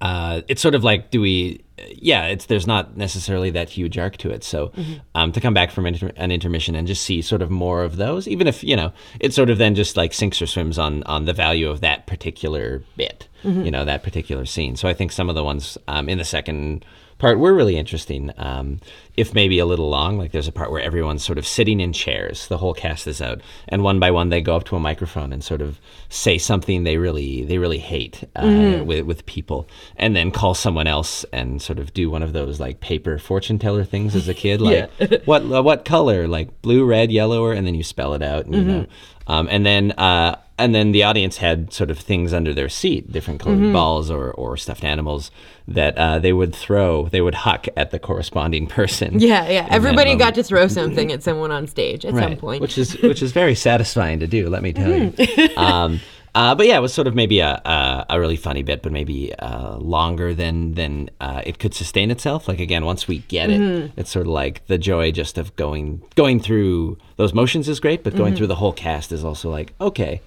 uh, 0.00 0.42
it's 0.48 0.60
sort 0.62 0.74
of 0.74 0.84
like 0.84 1.10
do 1.10 1.20
we 1.20 1.63
yeah 1.90 2.26
it's 2.26 2.46
there's 2.46 2.66
not 2.66 2.96
necessarily 2.96 3.50
that 3.50 3.68
huge 3.68 3.98
arc 3.98 4.16
to 4.18 4.30
it. 4.30 4.44
So 4.44 4.72
um, 5.14 5.32
to 5.32 5.40
come 5.40 5.54
back 5.54 5.70
from 5.70 5.86
inter- 5.86 6.12
an 6.16 6.30
intermission 6.30 6.74
and 6.74 6.86
just 6.86 7.02
see 7.02 7.20
sort 7.22 7.42
of 7.42 7.50
more 7.50 7.82
of 7.82 7.96
those 7.96 8.28
even 8.28 8.46
if 8.46 8.62
you 8.62 8.76
know 8.76 8.92
it 9.20 9.34
sort 9.34 9.50
of 9.50 9.58
then 9.58 9.74
just 9.74 9.96
like 9.96 10.12
sinks 10.12 10.40
or 10.40 10.46
swims 10.46 10.78
on 10.78 11.02
on 11.04 11.24
the 11.24 11.32
value 11.32 11.68
of 11.68 11.80
that 11.80 12.06
particular 12.06 12.82
bit 12.96 13.28
you 13.64 13.70
know 13.70 13.84
that 13.84 14.02
particular 14.02 14.46
scene. 14.46 14.74
So 14.76 14.88
i 14.88 14.94
think 14.94 15.12
some 15.12 15.28
of 15.28 15.34
the 15.34 15.44
ones 15.44 15.76
um, 15.88 16.08
in 16.08 16.18
the 16.18 16.24
second 16.24 16.84
part 17.24 17.38
were 17.38 17.54
really 17.54 17.78
interesting. 17.78 18.30
Um, 18.36 18.80
if 19.16 19.32
maybe 19.32 19.58
a 19.58 19.64
little 19.64 19.88
long, 19.88 20.18
like 20.18 20.32
there's 20.32 20.48
a 20.48 20.52
part 20.52 20.70
where 20.70 20.82
everyone's 20.82 21.24
sort 21.24 21.38
of 21.38 21.46
sitting 21.46 21.80
in 21.80 21.92
chairs, 21.94 22.48
the 22.48 22.58
whole 22.58 22.74
cast 22.74 23.06
is 23.06 23.22
out, 23.22 23.40
and 23.68 23.82
one 23.82 23.98
by 23.98 24.10
one 24.10 24.28
they 24.28 24.42
go 24.42 24.56
up 24.56 24.64
to 24.64 24.76
a 24.76 24.80
microphone 24.80 25.32
and 25.32 25.42
sort 25.42 25.62
of 25.62 25.80
say 26.10 26.36
something 26.36 26.84
they 26.84 26.98
really 26.98 27.42
they 27.44 27.56
really 27.56 27.78
hate 27.78 28.24
uh, 28.36 28.42
Mm-hmm. 28.42 28.86
with 28.86 29.06
with 29.06 29.24
people, 29.24 29.66
and 29.96 30.14
then 30.14 30.30
call 30.30 30.52
someone 30.54 30.86
else 30.86 31.24
and 31.32 31.62
sort 31.62 31.78
of 31.78 31.94
do 31.94 32.10
one 32.10 32.22
of 32.22 32.34
those 32.34 32.60
like 32.60 32.80
paper 32.80 33.18
fortune 33.18 33.58
teller 33.58 33.84
things 33.84 34.14
as 34.14 34.28
a 34.28 34.34
kid, 34.34 34.60
like 34.68 34.90
what 35.24 35.44
what 35.64 35.84
color, 35.86 36.28
like 36.28 36.60
blue, 36.60 36.84
red, 36.84 37.10
yellow, 37.10 37.42
or 37.42 37.54
and 37.54 37.66
then 37.66 37.74
you 37.74 37.82
spell 37.84 38.12
it 38.12 38.22
out, 38.22 38.44
and, 38.44 38.54
you 38.54 38.62
know, 38.64 38.86
um, 39.26 39.48
and 39.50 39.64
then. 39.64 39.92
Uh, 39.92 40.36
and 40.56 40.72
then 40.72 40.92
the 40.92 41.02
audience 41.02 41.38
had 41.38 41.72
sort 41.72 41.90
of 41.90 41.98
things 41.98 42.32
under 42.32 42.54
their 42.54 42.68
seat, 42.68 43.10
different 43.10 43.40
colored 43.40 43.58
Mm-hmm. 43.58 43.72
balls 43.72 44.08
or, 44.08 44.30
or 44.30 44.56
stuffed 44.56 44.84
animals 44.84 45.32
that 45.66 45.98
uh, 45.98 46.20
they 46.20 46.32
would 46.32 46.54
throw, 46.54 47.08
they 47.08 47.20
would 47.20 47.34
huck 47.34 47.66
at 47.76 47.90
the 47.90 47.98
corresponding 47.98 48.66
person. 48.78 49.18
Yeah, 49.18 49.48
yeah. 49.48 49.66
Everybody 49.68 50.14
got 50.14 50.36
to 50.36 50.44
throw 50.44 50.68
something 50.68 51.10
at 51.10 51.24
someone 51.24 51.50
on 51.50 51.66
stage 51.66 52.04
at 52.06 52.14
some 52.14 52.36
point. 52.36 52.60
which 52.62 52.78
is 52.78 52.94
which 53.02 53.20
is 53.20 53.32
very 53.32 53.56
satisfying 53.56 54.20
to 54.20 54.28
do. 54.28 54.48
Let 54.48 54.62
me 54.62 54.72
tell 54.72 54.90
you. 54.92 55.10
Mm-hmm. 55.10 55.58
um, 55.58 56.00
uh, 56.34 56.54
but 56.54 56.66
yeah, 56.66 56.76
it 56.76 56.80
was 56.80 56.92
sort 56.92 57.06
of 57.06 57.14
maybe 57.14 57.38
a, 57.40 57.60
a, 57.64 58.06
a 58.10 58.20
really 58.20 58.36
funny 58.36 58.62
bit, 58.62 58.82
but 58.82 58.90
maybe 58.92 59.32
uh, 59.36 59.76
longer 59.76 60.34
than 60.34 60.74
than 60.74 61.10
uh, 61.20 61.42
it 61.46 61.58
could 61.58 61.74
sustain 61.74 62.10
itself. 62.10 62.48
Like 62.48 62.60
again, 62.60 62.84
once 62.84 63.06
we 63.06 63.18
get 63.28 63.50
it, 63.50 63.60
Mm-hmm. 63.60 63.98
it's 64.00 64.10
sort 64.10 64.26
of 64.26 64.32
like 64.32 64.66
the 64.66 64.78
joy 64.78 65.12
just 65.12 65.38
of 65.38 65.54
going 65.56 66.02
going 66.16 66.40
through 66.40 66.98
those 67.16 67.32
motions 67.34 67.68
is 67.68 67.78
great, 67.80 68.02
but 68.02 68.14
going 68.16 68.32
Mm-hmm. 68.32 68.36
through 68.38 68.46
the 68.48 68.56
whole 68.56 68.72
cast 68.72 69.12
is 69.12 69.24
also 69.24 69.48
like 69.50 69.72
okay, 69.80 70.20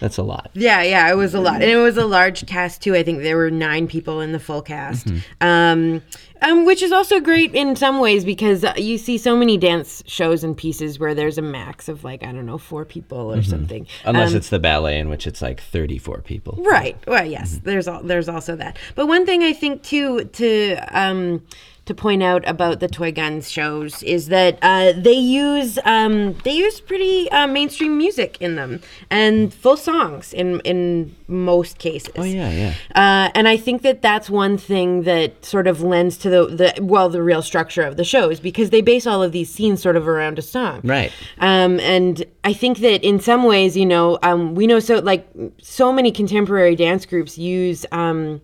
that's 0.00 0.16
a 0.16 0.22
lot. 0.22 0.50
Yeah, 0.54 0.82
yeah, 0.82 1.10
it 1.10 1.14
was 1.16 1.34
a 1.34 1.40
lot, 1.40 1.56
and 1.60 1.70
it 1.70 1.76
was 1.76 1.96
a 1.98 2.06
large 2.06 2.46
cast 2.46 2.80
too. 2.82 2.94
I 2.94 3.02
think 3.02 3.22
there 3.22 3.36
were 3.36 3.50
nine 3.50 3.86
people 3.86 4.20
in 4.22 4.32
the 4.32 4.40
full 4.40 4.62
cast, 4.62 5.06
Mm-hmm. 5.06 5.46
um, 5.46 6.02
um, 6.42 6.64
which 6.64 6.82
is 6.82 6.92
also 6.92 7.20
great 7.20 7.54
in 7.54 7.76
some 7.76 7.98
ways 8.00 8.24
because 8.24 8.64
uh, 8.64 8.72
you 8.76 8.98
see 8.98 9.18
so 9.18 9.36
many 9.36 9.56
dance 9.56 10.02
shows 10.06 10.42
and 10.44 10.56
pieces 10.56 10.98
where 10.98 11.14
there's 11.14 11.38
a 11.38 11.42
max 11.42 11.88
of 11.88 12.04
like 12.04 12.22
I 12.22 12.32
don't 12.32 12.46
know 12.46 12.58
four 12.58 12.84
people 12.84 13.32
or 13.32 13.36
Mm-hmm. 13.36 13.50
something. 13.50 13.86
Unless 14.04 14.30
Um, 14.30 14.36
it's 14.36 14.48
the 14.50 14.58
ballet 14.58 14.98
in 14.98 15.08
which 15.08 15.26
it's 15.26 15.40
like 15.42 15.60
thirty 15.60 15.98
four 15.98 16.20
people. 16.20 16.58
Right. 16.62 16.96
Well, 17.06 17.24
yes. 17.26 17.54
Mm-hmm. 17.56 17.64
There's 17.68 17.88
al- 17.88 18.02
there's 18.02 18.28
also 18.28 18.56
that. 18.56 18.78
But 18.94 19.06
one 19.06 19.26
thing 19.26 19.42
I 19.42 19.52
think 19.52 19.82
too 19.82 20.24
to 20.24 20.76
um, 20.90 21.42
to 21.86 21.94
point 21.94 22.22
out 22.22 22.46
about 22.48 22.78
the 22.78 22.86
Toy 22.86 23.10
Guns 23.10 23.50
shows 23.50 24.02
is 24.04 24.28
that 24.28 24.58
uh, 24.62 24.92
they 24.96 25.14
use 25.14 25.76
um, 25.84 26.34
they 26.44 26.52
use 26.52 26.80
pretty 26.80 27.28
uh, 27.32 27.46
mainstream 27.48 27.98
music 27.98 28.36
in 28.40 28.54
them 28.54 28.80
and 29.10 29.52
full 29.52 29.76
songs 29.76 30.32
in 30.32 30.60
in 30.60 31.16
most 31.26 31.78
cases. 31.78 32.12
Oh 32.16 32.22
yeah, 32.24 32.50
yeah. 32.50 32.74
Uh, 32.94 33.30
and 33.34 33.48
I 33.48 33.56
think 33.56 33.82
that 33.82 34.02
that's 34.02 34.30
one 34.30 34.56
thing 34.58 35.02
that 35.02 35.44
sort 35.44 35.66
of 35.66 35.82
lends 35.82 36.16
to 36.18 36.29
the, 36.30 36.46
the 36.46 36.82
well 36.82 37.08
the 37.08 37.22
real 37.22 37.42
structure 37.42 37.82
of 37.82 37.96
the 37.96 38.04
shows 38.04 38.40
because 38.40 38.70
they 38.70 38.80
base 38.80 39.06
all 39.06 39.22
of 39.22 39.32
these 39.32 39.50
scenes 39.50 39.82
sort 39.82 39.96
of 39.96 40.08
around 40.08 40.38
a 40.38 40.42
song. 40.42 40.80
Right. 40.84 41.12
Um, 41.38 41.80
and 41.80 42.24
I 42.44 42.52
think 42.52 42.78
that 42.78 43.04
in 43.04 43.20
some 43.20 43.44
ways, 43.44 43.76
you 43.76 43.86
know, 43.86 44.18
um, 44.22 44.54
we 44.54 44.66
know 44.66 44.80
so 44.80 44.98
like 45.00 45.28
so 45.60 45.92
many 45.92 46.10
contemporary 46.12 46.76
dance 46.76 47.04
groups 47.04 47.36
use, 47.36 47.84
um, 47.92 48.40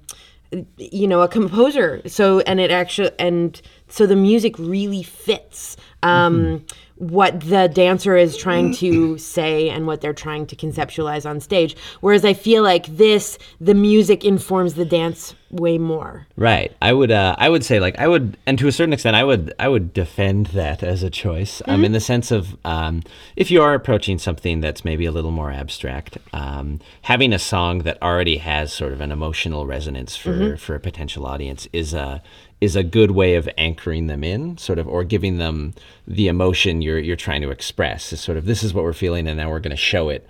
you 0.76 1.07
know, 1.07 1.23
a 1.23 1.28
composer. 1.28 2.02
So 2.07 2.40
and 2.40 2.61
it 2.61 2.71
actually 2.71 3.12
and 3.19 3.61
so 3.88 4.07
the 4.07 4.16
music 4.16 4.59
really 4.59 5.02
fits. 5.02 5.76
Um, 6.02 6.64
What 6.97 7.41
the 7.41 7.69
dancer 7.69 8.17
is 8.17 8.37
trying 8.37 8.73
to 8.76 9.19
say 9.19 9.69
and 9.69 9.87
what 9.87 10.00
they're 10.00 10.15
trying 10.15 10.47
to 10.47 10.57
conceptualize 10.57 11.29
on 11.29 11.41
stage. 11.41 11.76
Whereas 12.00 12.25
I 12.25 12.33
feel 12.33 12.62
like 12.62 12.87
this, 12.87 13.38
the 13.61 13.75
music 13.75 14.25
informs 14.25 14.75
the 14.75 14.85
dance 14.87 15.35
way 15.50 15.79
more. 15.79 16.26
Right. 16.37 16.75
I 16.83 16.93
would. 16.93 17.11
Uh, 17.11 17.37
I 17.38 17.49
would 17.49 17.65
say 17.65 17.81
like 17.81 17.99
I 17.99 18.09
would, 18.09 18.37
and 18.47 18.59
to 18.59 18.69
a 18.69 18.73
certain 18.73 18.93
extent, 18.93 19.17
I 19.17 19.25
would. 19.25 19.55
I 19.59 19.69
would 19.69 19.93
defend 19.93 20.47
that 20.47 20.83
as 20.83 21.03
a 21.03 21.11
choice. 21.11 21.62
Um, 21.67 21.85
in 21.85 21.93
the 21.93 22.00
sense 22.00 22.31
of 22.31 22.57
um, 22.65 23.03
if 23.37 23.50
you 23.50 23.62
are 23.62 23.75
approaching 23.75 24.19
something 24.19 24.61
that's 24.61 24.85
maybe 24.85 25.05
a 25.05 25.12
little 25.12 25.31
more 25.31 25.53
abstract, 25.53 26.19
um, 26.33 26.81
having 27.03 27.33
a 27.33 27.38
song 27.38 27.81
that 27.81 28.00
already 28.03 28.38
has 28.38 28.73
sort 28.73 28.93
of 28.93 29.00
an 29.00 29.12
emotional 29.12 29.67
resonance 29.67 30.17
for 30.17 30.57
for 30.57 30.75
a 30.75 30.81
potential 30.81 31.26
audience 31.26 31.69
is 31.73 31.95
a 31.95 32.23
is 32.60 32.75
a 32.76 32.82
good 32.82 33.10
way 33.10 33.34
of 33.34 33.48
anchoring 33.58 34.06
them 34.06 34.25
in, 34.25 34.56
sort 34.58 34.78
of, 34.78 34.88
or 34.88 35.04
giving 35.04 35.38
them 35.38 35.75
the 36.06 36.26
emotion 36.28 36.80
you're 36.82 36.98
you're 36.98 37.16
trying 37.16 37.42
to 37.42 37.50
express. 37.50 38.12
Is 38.12 38.20
sort 38.20 38.38
of 38.38 38.46
this 38.46 38.62
is 38.62 38.72
what 38.72 38.84
we're 38.84 38.92
feeling, 38.92 39.26
and 39.28 39.36
now 39.38 39.50
we're 39.50 39.60
going 39.60 39.70
to 39.70 39.76
show 39.76 40.08
it. 40.08 40.26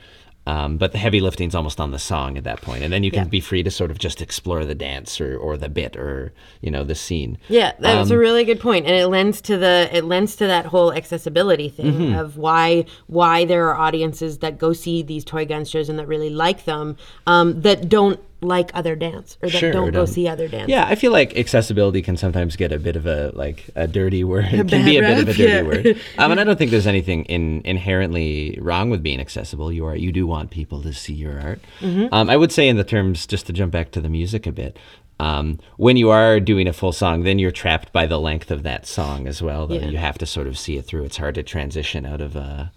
Um, 0.48 0.76
but 0.76 0.92
the 0.92 0.98
heavy 0.98 1.20
lifting's 1.20 1.56
almost 1.56 1.80
on 1.80 1.90
the 1.90 1.98
song 1.98 2.38
at 2.38 2.44
that 2.44 2.62
point, 2.62 2.84
and 2.84 2.92
then 2.92 3.02
you 3.02 3.10
can 3.10 3.24
Yeah. 3.24 3.30
be 3.30 3.40
free 3.40 3.64
to 3.64 3.70
sort 3.70 3.90
of 3.90 3.98
just 3.98 4.22
explore 4.22 4.64
the 4.64 4.76
dance 4.76 5.20
or, 5.20 5.36
or 5.36 5.56
the 5.56 5.68
bit 5.68 5.96
or 5.96 6.32
you 6.60 6.70
know 6.70 6.84
the 6.84 6.94
scene. 6.94 7.36
Yeah, 7.48 7.72
that 7.80 7.98
was 7.98 8.12
Um, 8.12 8.16
a 8.16 8.20
really 8.20 8.44
good 8.44 8.60
point, 8.60 8.86
and 8.86 8.94
it 8.94 9.08
lends 9.08 9.40
to 9.42 9.56
the 9.56 9.88
it 9.92 10.04
lends 10.04 10.36
to 10.36 10.46
that 10.46 10.66
whole 10.66 10.92
accessibility 10.92 11.68
thing 11.68 11.92
Mm-hmm. 11.92 12.14
of 12.20 12.36
why 12.36 12.84
why 13.08 13.44
there 13.44 13.68
are 13.68 13.76
audiences 13.76 14.38
that 14.38 14.56
go 14.56 14.72
see 14.72 15.02
these 15.02 15.24
toy 15.24 15.46
gun 15.46 15.64
shows 15.64 15.88
and 15.88 15.98
that 15.98 16.06
really 16.06 16.30
like 16.30 16.64
them 16.64 16.96
um, 17.26 17.60
that 17.62 17.88
don't 17.88 18.20
like 18.46 18.70
other 18.74 18.94
dance 18.96 19.36
or 19.42 19.48
that 19.50 19.58
Sure, 19.58 19.72
don't 19.72 19.86
go 19.86 19.90
don't- 19.90 20.06
see 20.06 20.28
other 20.28 20.48
dance. 20.48 20.68
Yeah, 20.68 20.86
I 20.86 20.94
feel 20.94 21.12
like 21.12 21.36
accessibility 21.36 22.00
can 22.02 22.16
sometimes 22.16 22.56
get 22.56 22.72
a 22.72 22.78
bit 22.78 22.96
of 22.96 23.06
a 23.06 23.32
like 23.34 23.68
a 23.74 23.86
dirty 23.86 24.22
word. 24.24 24.44
It 24.52 24.68
can 24.68 24.84
be 24.84 24.96
a 24.98 25.02
bit 25.02 25.18
of 25.18 25.28
a 25.28 25.32
dirty 25.34 25.42
yeah. 25.42 25.62
word. 25.62 26.00
Um, 26.18 26.30
and 26.32 26.40
I 26.40 26.44
don't 26.44 26.56
think 26.56 26.70
there's 26.70 26.86
anything 26.86 27.24
in, 27.26 27.62
inherently 27.64 28.58
wrong 28.60 28.90
with 28.90 29.02
being 29.02 29.20
accessible. 29.20 29.72
You 29.72 29.84
are 29.86 29.96
you 29.96 30.12
do 30.12 30.26
want 30.26 30.50
people 30.50 30.80
to 30.82 30.92
see 30.92 31.14
your 31.14 31.40
art. 31.40 31.60
Mm-hmm. 31.80 32.06
Um, 32.12 32.30
I 32.30 32.36
would 32.36 32.52
say 32.52 32.68
in 32.68 32.76
the 32.76 32.84
terms 32.84 33.26
just 33.26 33.46
to 33.46 33.52
jump 33.52 33.72
back 33.72 33.90
to 33.92 34.00
the 34.00 34.08
music 34.08 34.46
a 34.46 34.52
bit. 34.52 34.78
Um, 35.18 35.58
when 35.78 35.96
you 35.96 36.10
are 36.10 36.40
doing 36.40 36.68
a 36.68 36.72
full 36.74 36.92
song, 36.92 37.22
then 37.22 37.38
you're 37.38 37.50
trapped 37.50 37.90
by 37.92 38.04
the 38.06 38.20
length 38.20 38.50
of 38.50 38.62
that 38.64 38.86
song 38.86 39.26
as 39.26 39.40
well. 39.42 39.66
Though 39.66 39.76
Yeah. 39.76 39.88
you 39.88 39.96
have 39.98 40.18
to 40.18 40.26
sort 40.26 40.46
of 40.46 40.58
see 40.58 40.76
it 40.76 40.84
through. 40.84 41.04
It's 41.04 41.16
hard 41.16 41.34
to 41.36 41.42
transition 41.42 42.04
out 42.04 42.20
of 42.20 42.36
a 42.36 42.70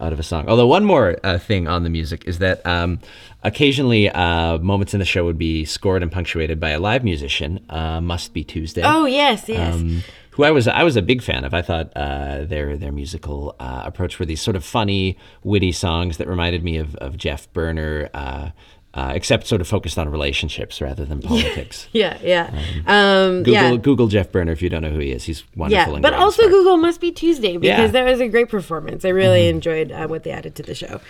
out 0.00 0.12
of 0.12 0.18
a 0.20 0.22
song. 0.22 0.48
Although 0.48 0.66
one 0.66 0.84
more 0.84 1.16
uh, 1.24 1.38
thing 1.38 1.68
on 1.68 1.82
the 1.82 1.90
music 1.90 2.24
is 2.26 2.38
that 2.38 2.64
um, 2.66 2.98
occasionally 3.42 4.10
uh, 4.10 4.58
moments 4.58 4.92
in 4.94 4.98
the 5.00 5.06
show 5.06 5.24
would 5.24 5.38
be 5.38 5.64
scored 5.64 6.02
and 6.02 6.12
punctuated 6.12 6.60
by 6.60 6.70
a 6.70 6.80
live 6.80 7.04
musician. 7.04 7.64
Uh, 7.68 8.00
Must 8.00 8.32
be 8.34 8.44
Tuesday. 8.44 8.82
Oh 8.84 9.06
yes, 9.06 9.48
yes. 9.48 9.74
Um, 9.74 10.02
who 10.30 10.44
I 10.44 10.50
was 10.50 10.68
I 10.68 10.82
was 10.82 10.96
a 10.96 11.02
big 11.02 11.22
fan 11.22 11.44
of. 11.44 11.54
I 11.54 11.62
thought 11.62 11.92
uh, 11.96 12.44
their 12.44 12.76
their 12.76 12.92
musical 12.92 13.56
uh, 13.58 13.82
approach 13.86 14.18
were 14.18 14.26
these 14.26 14.42
sort 14.42 14.54
of 14.54 14.64
funny, 14.64 15.16
witty 15.42 15.72
songs 15.72 16.18
that 16.18 16.28
reminded 16.28 16.62
me 16.62 16.76
of, 16.76 16.94
of 16.96 17.16
Jeff 17.16 17.50
Berner, 17.54 18.10
uh, 18.96 19.12
except 19.14 19.46
sort 19.46 19.60
of 19.60 19.68
focused 19.68 19.98
on 19.98 20.08
relationships 20.08 20.80
rather 20.80 21.04
than 21.04 21.20
politics. 21.20 21.86
yeah, 21.92 22.18
yeah, 22.22 22.50
um, 22.86 23.42
Google 23.42 23.52
yeah. 23.52 23.76
Google 23.76 24.08
Jeff 24.08 24.32
Berner 24.32 24.52
if 24.52 24.62
you 24.62 24.70
don't 24.70 24.80
know 24.82 24.90
who 24.90 24.98
he 24.98 25.12
is. 25.12 25.24
He's 25.24 25.44
wonderful. 25.54 25.94
Yeah, 25.94 26.00
but 26.00 26.14
also 26.14 26.42
smart. 26.42 26.52
Google 26.52 26.76
must 26.78 27.00
be 27.00 27.12
Tuesday 27.12 27.58
because 27.58 27.66
Yeah. 27.66 27.84
Mm-hmm. 27.84 27.92
that 27.92 28.04
was 28.06 28.20
a 28.20 28.28
great 28.28 28.48
performance. 28.48 29.04
I 29.04 29.10
really 29.10 29.48
enjoyed 29.48 29.92
uh, 29.92 30.08
what 30.08 30.22
they 30.24 30.30
added 30.30 30.54
to 30.56 30.62
the 30.62 30.74
show. 30.74 31.00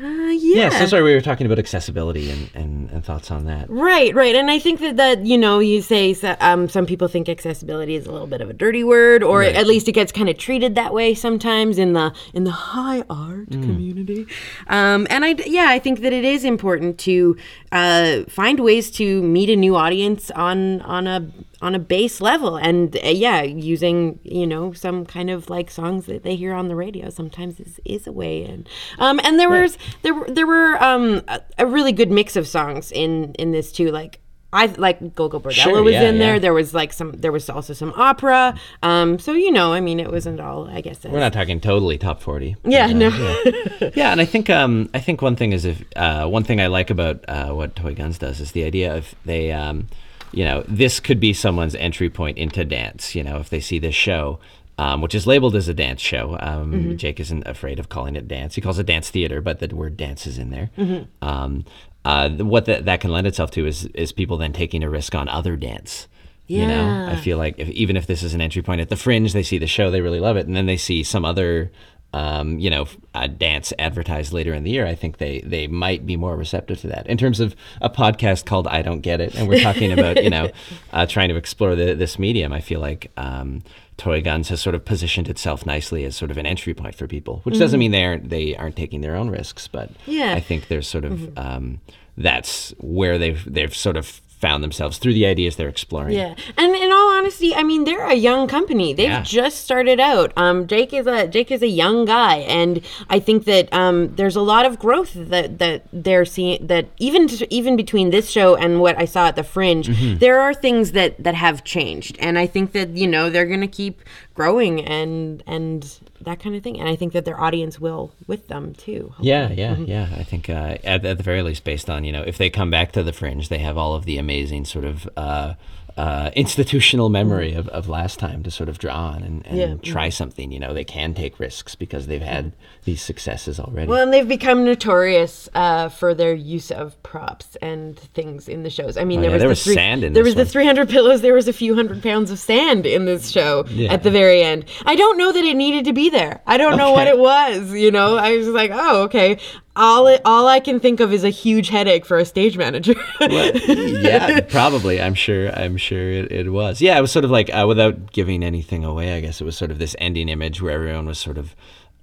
Uh, 0.00 0.06
yeah. 0.06 0.56
Yeah, 0.56 0.68
so 0.70 0.86
sorry 0.86 1.02
we 1.02 1.14
were 1.14 1.20
talking 1.20 1.44
about 1.46 1.58
accessibility 1.58 2.30
and, 2.30 2.50
and, 2.54 2.90
and 2.90 3.04
thoughts 3.04 3.30
on 3.30 3.46
that. 3.46 3.68
Right, 3.68 4.14
right, 4.14 4.34
and 4.36 4.50
I 4.50 4.58
think 4.58 4.78
that 4.80 4.96
that 4.96 5.26
you 5.26 5.36
know 5.36 5.58
you 5.58 5.82
say 5.82 6.14
um, 6.40 6.68
some 6.68 6.86
people 6.86 7.08
think 7.08 7.28
accessibility 7.28 7.96
is 7.96 8.06
a 8.06 8.12
little 8.12 8.26
bit 8.28 8.40
of 8.40 8.48
a 8.48 8.52
dirty 8.52 8.84
word, 8.84 9.22
or 9.24 9.42
at 9.42 9.66
least 9.66 9.88
it 9.88 9.92
gets 9.92 10.12
kind 10.12 10.28
of 10.28 10.38
treated 10.38 10.74
that 10.76 10.94
way 10.94 11.14
sometimes 11.14 11.78
in 11.78 11.94
the 11.94 12.12
in 12.32 12.44
the 12.44 12.50
high 12.52 13.02
art 13.10 13.48
Mm. 13.48 13.62
community. 13.62 14.26
Um, 14.68 15.06
and 15.10 15.24
I 15.24 15.34
yeah, 15.46 15.66
I 15.68 15.78
think 15.78 16.00
that 16.00 16.12
it 16.12 16.24
is 16.24 16.44
important 16.44 16.98
to 17.00 17.36
uh, 17.72 18.22
find 18.28 18.60
ways 18.60 18.90
to 18.92 19.22
meet 19.22 19.48
a 19.50 19.56
new 19.56 19.74
audience 19.74 20.30
on 20.32 20.80
on 20.82 21.06
a 21.06 21.30
on 21.60 21.74
a 21.74 21.78
base 21.78 22.20
level, 22.20 22.56
and 22.56 22.96
uh, 22.96 23.08
yeah, 23.08 23.42
using 23.42 24.20
you 24.22 24.46
know 24.46 24.72
some 24.72 25.04
kind 25.04 25.30
of 25.30 25.50
like 25.50 25.70
songs 25.70 26.06
that 26.06 26.22
they 26.22 26.36
hear 26.36 26.54
on 26.54 26.68
the 26.68 26.76
radio 26.76 27.10
sometimes 27.10 27.58
is, 27.60 27.80
is 27.84 28.06
a 28.06 28.12
way 28.12 28.44
in. 28.44 28.66
Um, 28.98 29.20
and 29.24 29.38
there 29.38 29.50
was 29.50 29.76
there 30.02 30.14
were 30.14 30.26
there 30.28 30.46
were 30.46 30.82
um, 30.82 31.22
a, 31.28 31.40
a 31.58 31.66
really 31.66 31.92
good 31.92 32.10
mix 32.10 32.36
of 32.36 32.46
songs 32.46 32.92
in 32.92 33.34
in 33.34 33.52
this 33.52 33.72
too, 33.72 33.90
like. 33.90 34.20
I 34.50 34.64
like 34.64 35.14
Gogol 35.14 35.42
Bordello 35.42 35.52
Sure, 35.52 35.82
was 35.82 35.92
yeah, 35.92 36.04
in 36.08 36.18
there. 36.18 36.36
yeah. 36.36 36.38
There 36.38 36.54
was 36.54 36.72
like 36.72 36.94
some. 36.94 37.12
There 37.12 37.30
was 37.30 37.50
also 37.50 37.74
some 37.74 37.92
opera. 37.94 38.58
Um, 38.82 39.18
so 39.18 39.34
you 39.34 39.52
know, 39.52 39.74
I 39.74 39.80
mean, 39.80 40.00
it 40.00 40.10
wasn't 40.10 40.40
all. 40.40 40.66
I 40.70 40.80
guess. 40.80 41.04
We're 41.04 41.20
not 41.20 41.34
talking 41.34 41.60
totally 41.60 41.98
top 41.98 42.22
forty. 42.22 42.56
Yeah, 42.64 42.86
uh, 42.86 42.92
no. 42.94 43.08
yeah. 43.08 43.90
yeah, 43.94 44.10
and 44.10 44.22
I 44.22 44.24
think 44.24 44.48
um, 44.48 44.88
I 44.94 45.00
think 45.00 45.20
one 45.20 45.36
thing 45.36 45.52
is 45.52 45.66
if 45.66 45.84
uh, 45.96 46.26
one 46.28 46.44
thing 46.44 46.62
I 46.62 46.68
like 46.68 46.88
about 46.88 47.26
uh, 47.28 47.50
what 47.50 47.76
Toy 47.76 47.92
Guns 47.94 48.16
does 48.16 48.40
is 48.40 48.52
the 48.52 48.64
idea 48.64 48.96
of 48.96 49.14
they, 49.26 49.52
um, 49.52 49.88
you 50.32 50.44
know, 50.44 50.64
this 50.68 51.00
could 51.00 51.20
be 51.20 51.32
someone's 51.32 51.74
entry 51.74 52.10
point 52.10 52.38
into 52.38 52.64
dance. 52.64 53.14
You 53.14 53.22
know, 53.22 53.38
if 53.38 53.50
they 53.50 53.60
see 53.60 53.78
this 53.78 53.94
show. 53.94 54.38
Um, 54.80 55.00
which 55.00 55.12
is 55.12 55.26
labeled 55.26 55.56
as 55.56 55.66
a 55.66 55.74
dance 55.74 56.00
show. 56.00 56.36
Um, 56.38 56.72
Mm-hmm. 56.72 56.96
Jake 56.98 57.18
isn't 57.18 57.44
afraid 57.48 57.80
of 57.80 57.88
calling 57.88 58.14
it 58.14 58.28
dance. 58.28 58.54
He 58.54 58.60
calls 58.60 58.78
it 58.78 58.86
dance 58.86 59.10
theater, 59.10 59.40
but 59.40 59.58
the 59.58 59.74
word 59.74 59.96
dance 59.96 60.24
is 60.24 60.38
in 60.38 60.50
there. 60.50 60.70
Mm-hmm. 60.78 61.28
Um, 61.28 61.64
uh, 62.04 62.28
what 62.30 62.66
that 62.66 62.84
that 62.84 63.00
can 63.00 63.10
lend 63.10 63.26
itself 63.26 63.50
to 63.50 63.66
is 63.66 63.86
is 63.86 64.12
people 64.12 64.36
then 64.36 64.52
taking 64.52 64.84
a 64.84 64.88
risk 64.88 65.16
on 65.16 65.28
other 65.28 65.56
dance. 65.56 66.06
You 66.46 66.66
know, 66.66 67.08
I 67.10 67.16
feel 67.16 67.36
like 67.36 67.56
if, 67.58 67.68
even 67.70 67.96
if 67.96 68.06
this 68.06 68.22
is 68.22 68.32
an 68.32 68.40
entry 68.40 68.62
point 68.62 68.80
at 68.80 68.88
the 68.88 68.96
Fringe, 68.96 69.32
they 69.34 69.42
see 69.42 69.58
the 69.58 69.66
show, 69.66 69.90
they 69.90 70.00
really 70.00 70.20
love 70.20 70.38
it, 70.38 70.46
and 70.46 70.56
then 70.56 70.64
they 70.66 70.78
see 70.78 71.02
some 71.02 71.24
other 71.24 71.70
um, 72.14 72.58
you 72.58 72.70
know, 72.70 72.86
a 73.14 73.28
dance 73.28 73.72
advertised 73.78 74.32
later 74.32 74.54
in 74.54 74.64
the 74.64 74.70
year, 74.70 74.86
I 74.86 74.94
think 74.94 75.18
they 75.18 75.40
they 75.40 75.66
might 75.66 76.06
be 76.06 76.16
more 76.16 76.36
receptive 76.36 76.80
to 76.80 76.86
that. 76.88 77.06
In 77.06 77.18
terms 77.18 77.38
of 77.40 77.54
a 77.82 77.90
podcast 77.90 78.46
called 78.46 78.66
"I 78.66 78.82
Don't 78.82 79.00
Get 79.00 79.20
It," 79.20 79.34
and 79.34 79.46
we're 79.48 79.60
talking 79.60 79.92
about 79.92 80.22
you 80.22 80.30
know 80.30 80.50
uh, 80.92 81.06
trying 81.06 81.28
to 81.28 81.36
explore 81.36 81.74
the, 81.74 81.94
this 81.94 82.18
medium, 82.18 82.52
I 82.52 82.60
feel 82.60 82.80
like 82.80 83.10
um, 83.18 83.62
Toy 83.98 84.22
Guns 84.22 84.48
has 84.48 84.60
sort 84.60 84.74
of 84.74 84.84
positioned 84.86 85.28
itself 85.28 85.66
nicely 85.66 86.04
as 86.04 86.16
sort 86.16 86.30
of 86.30 86.38
an 86.38 86.46
entry 86.46 86.72
point 86.72 86.94
for 86.94 87.06
people, 87.06 87.40
which 87.44 87.58
doesn't 87.58 87.78
mean 87.78 87.90
they 87.90 88.04
aren't 88.04 88.30
they 88.30 88.56
aren't 88.56 88.76
taking 88.76 89.02
their 89.02 89.14
own 89.14 89.28
risks, 89.28 89.68
but 89.68 89.90
Yeah. 90.06 90.32
I 90.34 90.40
think 90.40 90.68
there's 90.68 90.88
sort 90.88 91.04
of 91.04 91.36
um, 91.38 91.80
that's 92.16 92.70
where 92.78 93.18
they've 93.18 93.44
they've 93.52 93.74
sort 93.76 93.96
of 93.98 94.06
found 94.38 94.62
themselves 94.62 94.98
through 94.98 95.12
the 95.12 95.26
ideas 95.26 95.56
they're 95.56 95.68
exploring. 95.68 96.14
Yeah, 96.14 96.34
and 96.56 96.74
in 96.76 96.92
all 96.92 97.07
honesty, 97.18 97.54
I 97.54 97.62
mean 97.62 97.84
they're 97.84 98.06
a 98.06 98.14
young 98.14 98.46
company. 98.48 98.92
They've 98.94 99.08
Yeah. 99.08 99.22
just 99.22 99.60
started 99.60 99.98
out. 100.00 100.32
Um, 100.36 100.66
Jake 100.66 100.92
is 100.92 101.06
a 101.06 101.26
Jake 101.28 101.50
is 101.50 101.62
a 101.62 101.68
young 101.68 102.04
guy, 102.04 102.36
and 102.58 102.80
I 103.10 103.18
think 103.18 103.44
that 103.44 103.72
um, 103.72 104.14
there's 104.16 104.36
a 104.36 104.40
lot 104.40 104.64
of 104.66 104.78
growth 104.78 105.12
that 105.14 105.58
that 105.58 105.82
they're 105.92 106.24
seeing. 106.24 106.66
That 106.66 106.86
even 106.98 107.28
even 107.50 107.76
between 107.76 108.10
this 108.10 108.30
show 108.30 108.54
and 108.56 108.80
what 108.80 108.96
I 108.98 109.04
saw 109.04 109.26
at 109.28 109.36
the 109.36 109.44
Fringe, 109.44 109.88
Mm-hmm. 109.88 110.18
there 110.18 110.38
are 110.40 110.54
things 110.54 110.92
that 110.92 111.22
that 111.22 111.34
have 111.34 111.64
changed, 111.64 112.16
and 112.20 112.38
I 112.38 112.46
think 112.46 112.72
that 112.72 112.88
you 112.96 113.06
know 113.06 113.30
they're 113.30 113.46
gonna 113.46 113.66
keep 113.82 114.00
growing 114.34 114.84
and 114.84 115.42
and 115.46 115.98
that 116.20 116.38
kind 116.40 116.54
of 116.56 116.62
thing. 116.62 116.78
And 116.80 116.88
I 116.88 116.96
think 116.96 117.12
that 117.12 117.24
their 117.24 117.40
audience 117.40 117.80
will 117.80 118.12
with 118.26 118.48
them 118.48 118.74
too. 118.74 119.14
Yeah, 119.20 119.50
yeah, 119.50 119.76
yeah. 119.76 120.08
I 120.16 120.24
think 120.24 120.48
uh, 120.50 120.76
at, 120.84 121.04
at 121.04 121.16
the 121.18 121.22
very 121.22 121.42
least, 121.42 121.64
based 121.64 121.88
on 121.90 122.04
you 122.04 122.12
know, 122.12 122.22
if 122.22 122.36
they 122.38 122.50
come 122.50 122.70
back 122.70 122.92
to 122.92 123.02
the 123.02 123.12
fringe, 123.12 123.48
they 123.48 123.58
have 123.58 123.76
all 123.76 123.94
of 123.94 124.04
the 124.04 124.18
amazing 124.18 124.64
sort 124.64 124.84
of 124.84 125.08
uh, 125.16 125.54
uh, 125.98 126.30
institutional 126.36 127.08
memory 127.08 127.54
of, 127.54 127.66
of 127.68 127.88
last 127.88 128.20
time 128.20 128.42
to 128.44 128.50
sort 128.52 128.68
of 128.68 128.78
draw 128.78 129.08
on 129.08 129.22
and, 129.24 129.44
and 129.46 129.56
Yeah. 129.58 129.74
try 129.92 130.08
something. 130.10 130.52
You 130.52 130.60
know, 130.60 130.72
they 130.72 130.84
can 130.84 131.12
take 131.12 131.40
risks 131.40 131.74
because 131.74 132.06
they've 132.06 132.22
had 132.22 132.52
these 132.84 133.02
successes 133.02 133.58
already. 133.58 133.88
Well, 133.88 134.02
and 134.04 134.12
they've 134.12 134.26
become 134.28 134.64
notorious 134.64 135.48
uh, 135.54 135.88
for 135.88 136.14
their 136.14 136.32
use 136.34 136.70
of 136.70 137.02
props 137.02 137.56
and 137.60 137.98
things 137.98 138.48
in 138.48 138.62
the 138.62 138.70
shows. 138.70 138.96
I 138.96 139.02
mean, 139.04 139.18
Oh, 139.18 139.22
there 139.22 139.30
yeah, 139.30 139.34
was 139.34 139.40
there 139.40 139.48
the 139.48 139.50
was 139.50 139.64
three- 139.64 139.74
sand 139.74 140.04
in 140.04 140.12
there 140.12 140.22
was 140.24 140.36
the 140.36 140.44
300 140.44 140.88
pillows. 140.88 141.20
There 141.20 141.34
was 141.34 141.48
a 141.48 141.52
few 141.52 141.74
hundred 141.74 142.00
pounds 142.02 142.30
of 142.30 142.38
sand 142.38 142.86
in 142.86 143.04
this 143.04 143.30
show 143.30 143.64
Yeah. 143.68 143.92
at 143.92 144.04
the 144.04 144.10
very 144.12 144.40
end. 144.42 144.66
I 144.86 144.94
don't 144.94 145.18
know 145.18 145.32
that 145.32 145.44
it 145.44 145.54
needed 145.56 145.84
to 145.86 145.92
be 145.92 146.10
there. 146.10 146.40
I 146.46 146.58
don't 146.58 146.76
know 146.76 146.92
what 146.92 147.08
it 147.08 147.18
was. 147.18 147.72
You 147.72 147.90
know, 147.90 148.16
I 148.16 148.36
was 148.36 148.46
like, 148.48 148.70
oh, 148.72 149.02
okay. 149.02 149.38
All 149.78 150.08
it, 150.08 150.20
all 150.24 150.48
I 150.48 150.58
can 150.58 150.80
think 150.80 150.98
of 150.98 151.12
is 151.12 151.22
a 151.22 151.30
huge 151.30 151.68
headache 151.68 152.04
for 152.04 152.18
a 152.18 152.24
stage 152.24 152.58
manager. 152.58 152.94
yeah, 153.20 154.40
probably. 154.48 155.00
I'm 155.00 155.14
sure. 155.14 155.50
I'm 155.50 155.76
sure 155.76 156.10
it, 156.10 156.32
it 156.32 156.50
was. 156.50 156.80
Yeah, 156.80 156.98
it 156.98 157.00
was 157.00 157.12
sort 157.12 157.24
of 157.24 157.30
like 157.30 157.48
uh, 157.54 157.64
without 157.66 158.12
giving 158.12 158.42
anything 158.42 158.84
away. 158.84 159.14
I 159.14 159.20
guess 159.20 159.40
it 159.40 159.44
was 159.44 159.56
sort 159.56 159.70
of 159.70 159.78
this 159.78 159.94
ending 160.00 160.28
image 160.28 160.60
where 160.60 160.72
everyone 160.72 161.06
was 161.06 161.18
sort 161.18 161.38
of 161.38 161.54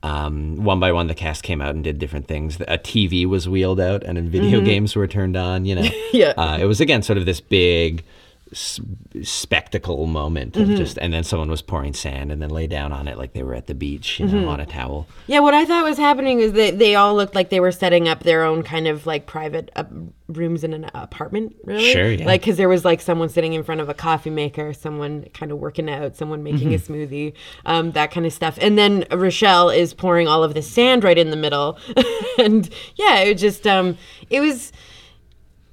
um, 0.03 0.63
one 0.63 0.79
by 0.79 0.91
one. 0.93 1.07
The 1.07 1.15
cast 1.15 1.43
came 1.43 1.61
out 1.61 1.75
and 1.75 1.83
did 1.83 1.99
different 1.99 2.27
things. 2.27 2.61
A 2.61 2.77
TV 2.77 3.25
was 3.25 3.49
wheeled 3.49 3.81
out, 3.81 4.03
and 4.03 4.17
then 4.17 4.29
video 4.29 4.61
games 4.61 4.95
were 4.95 5.07
turned 5.07 5.35
on. 5.35 5.65
You 5.65 5.75
know, 5.75 5.89
Yeah. 6.13 6.33
Uh, 6.37 6.57
it 6.61 6.65
was 6.65 6.79
again 6.79 7.01
sort 7.03 7.17
of 7.17 7.25
this 7.25 7.41
big 7.41 8.03
s- 8.55 8.79
spectacle 9.21 10.05
moment 10.07 10.55
of 10.57 10.67
just, 10.69 10.97
and 10.97 11.13
then 11.13 11.23
someone 11.23 11.49
was 11.49 11.61
pouring 11.61 11.93
sand 11.93 12.31
and 12.31 12.41
then 12.41 12.49
lay 12.49 12.67
down 12.67 12.91
on 12.93 13.07
it 13.07 13.17
like 13.17 13.33
they 13.33 13.43
were 13.43 13.53
at 13.53 13.67
the 13.67 13.73
beach, 13.75 14.19
you 14.19 14.25
know, 14.27 14.47
on 14.47 14.59
a 14.59 14.65
towel. 14.65 15.07
Yeah, 15.27 15.39
what 15.41 15.53
I 15.53 15.65
thought 15.65 15.83
was 15.83 15.97
happening 15.97 16.39
is 16.39 16.53
that 16.53 16.79
they 16.79 16.95
all 16.95 17.15
looked 17.15 17.35
like 17.35 17.49
they 17.49 17.59
were 17.59 17.71
setting 17.71 18.07
up 18.07 18.23
their 18.23 18.43
own 18.43 18.63
kind 18.63 18.87
of 18.87 19.05
like 19.05 19.25
private 19.27 19.69
uh, 19.75 19.83
rooms 20.27 20.63
in 20.63 20.73
an 20.73 20.89
apartment, 20.93 21.55
really. 21.65 21.91
Sure, 21.91 22.09
yeah. 22.11 22.25
Like, 22.25 22.41
because 22.41 22.57
there 22.57 22.69
was 22.69 22.85
like 22.85 23.01
someone 23.01 23.29
sitting 23.29 23.53
in 23.53 23.63
front 23.63 23.81
of 23.81 23.89
a 23.89 23.93
coffee 23.93 24.29
maker, 24.29 24.73
someone 24.73 25.25
kind 25.33 25.51
of 25.51 25.59
working 25.59 25.89
out, 25.89 26.15
someone 26.15 26.41
making 26.41 26.69
Mm-hmm. 26.69 26.93
a 26.93 26.97
smoothie, 27.07 27.33
um, 27.65 27.91
that 27.91 28.11
kind 28.11 28.25
of 28.25 28.31
stuff. 28.33 28.57
And 28.61 28.77
then 28.77 29.05
Rochelle 29.11 29.69
is 29.69 29.93
pouring 29.93 30.27
all 30.27 30.43
of 30.43 30.53
the 30.53 30.61
sand 30.61 31.03
right 31.03 31.17
in 31.17 31.29
the 31.29 31.35
middle. 31.37 31.77
and 32.39 32.69
yeah, 32.95 33.19
it 33.19 33.35
just, 33.35 33.67
um, 33.67 33.97
it 34.29 34.39
was. 34.39 34.71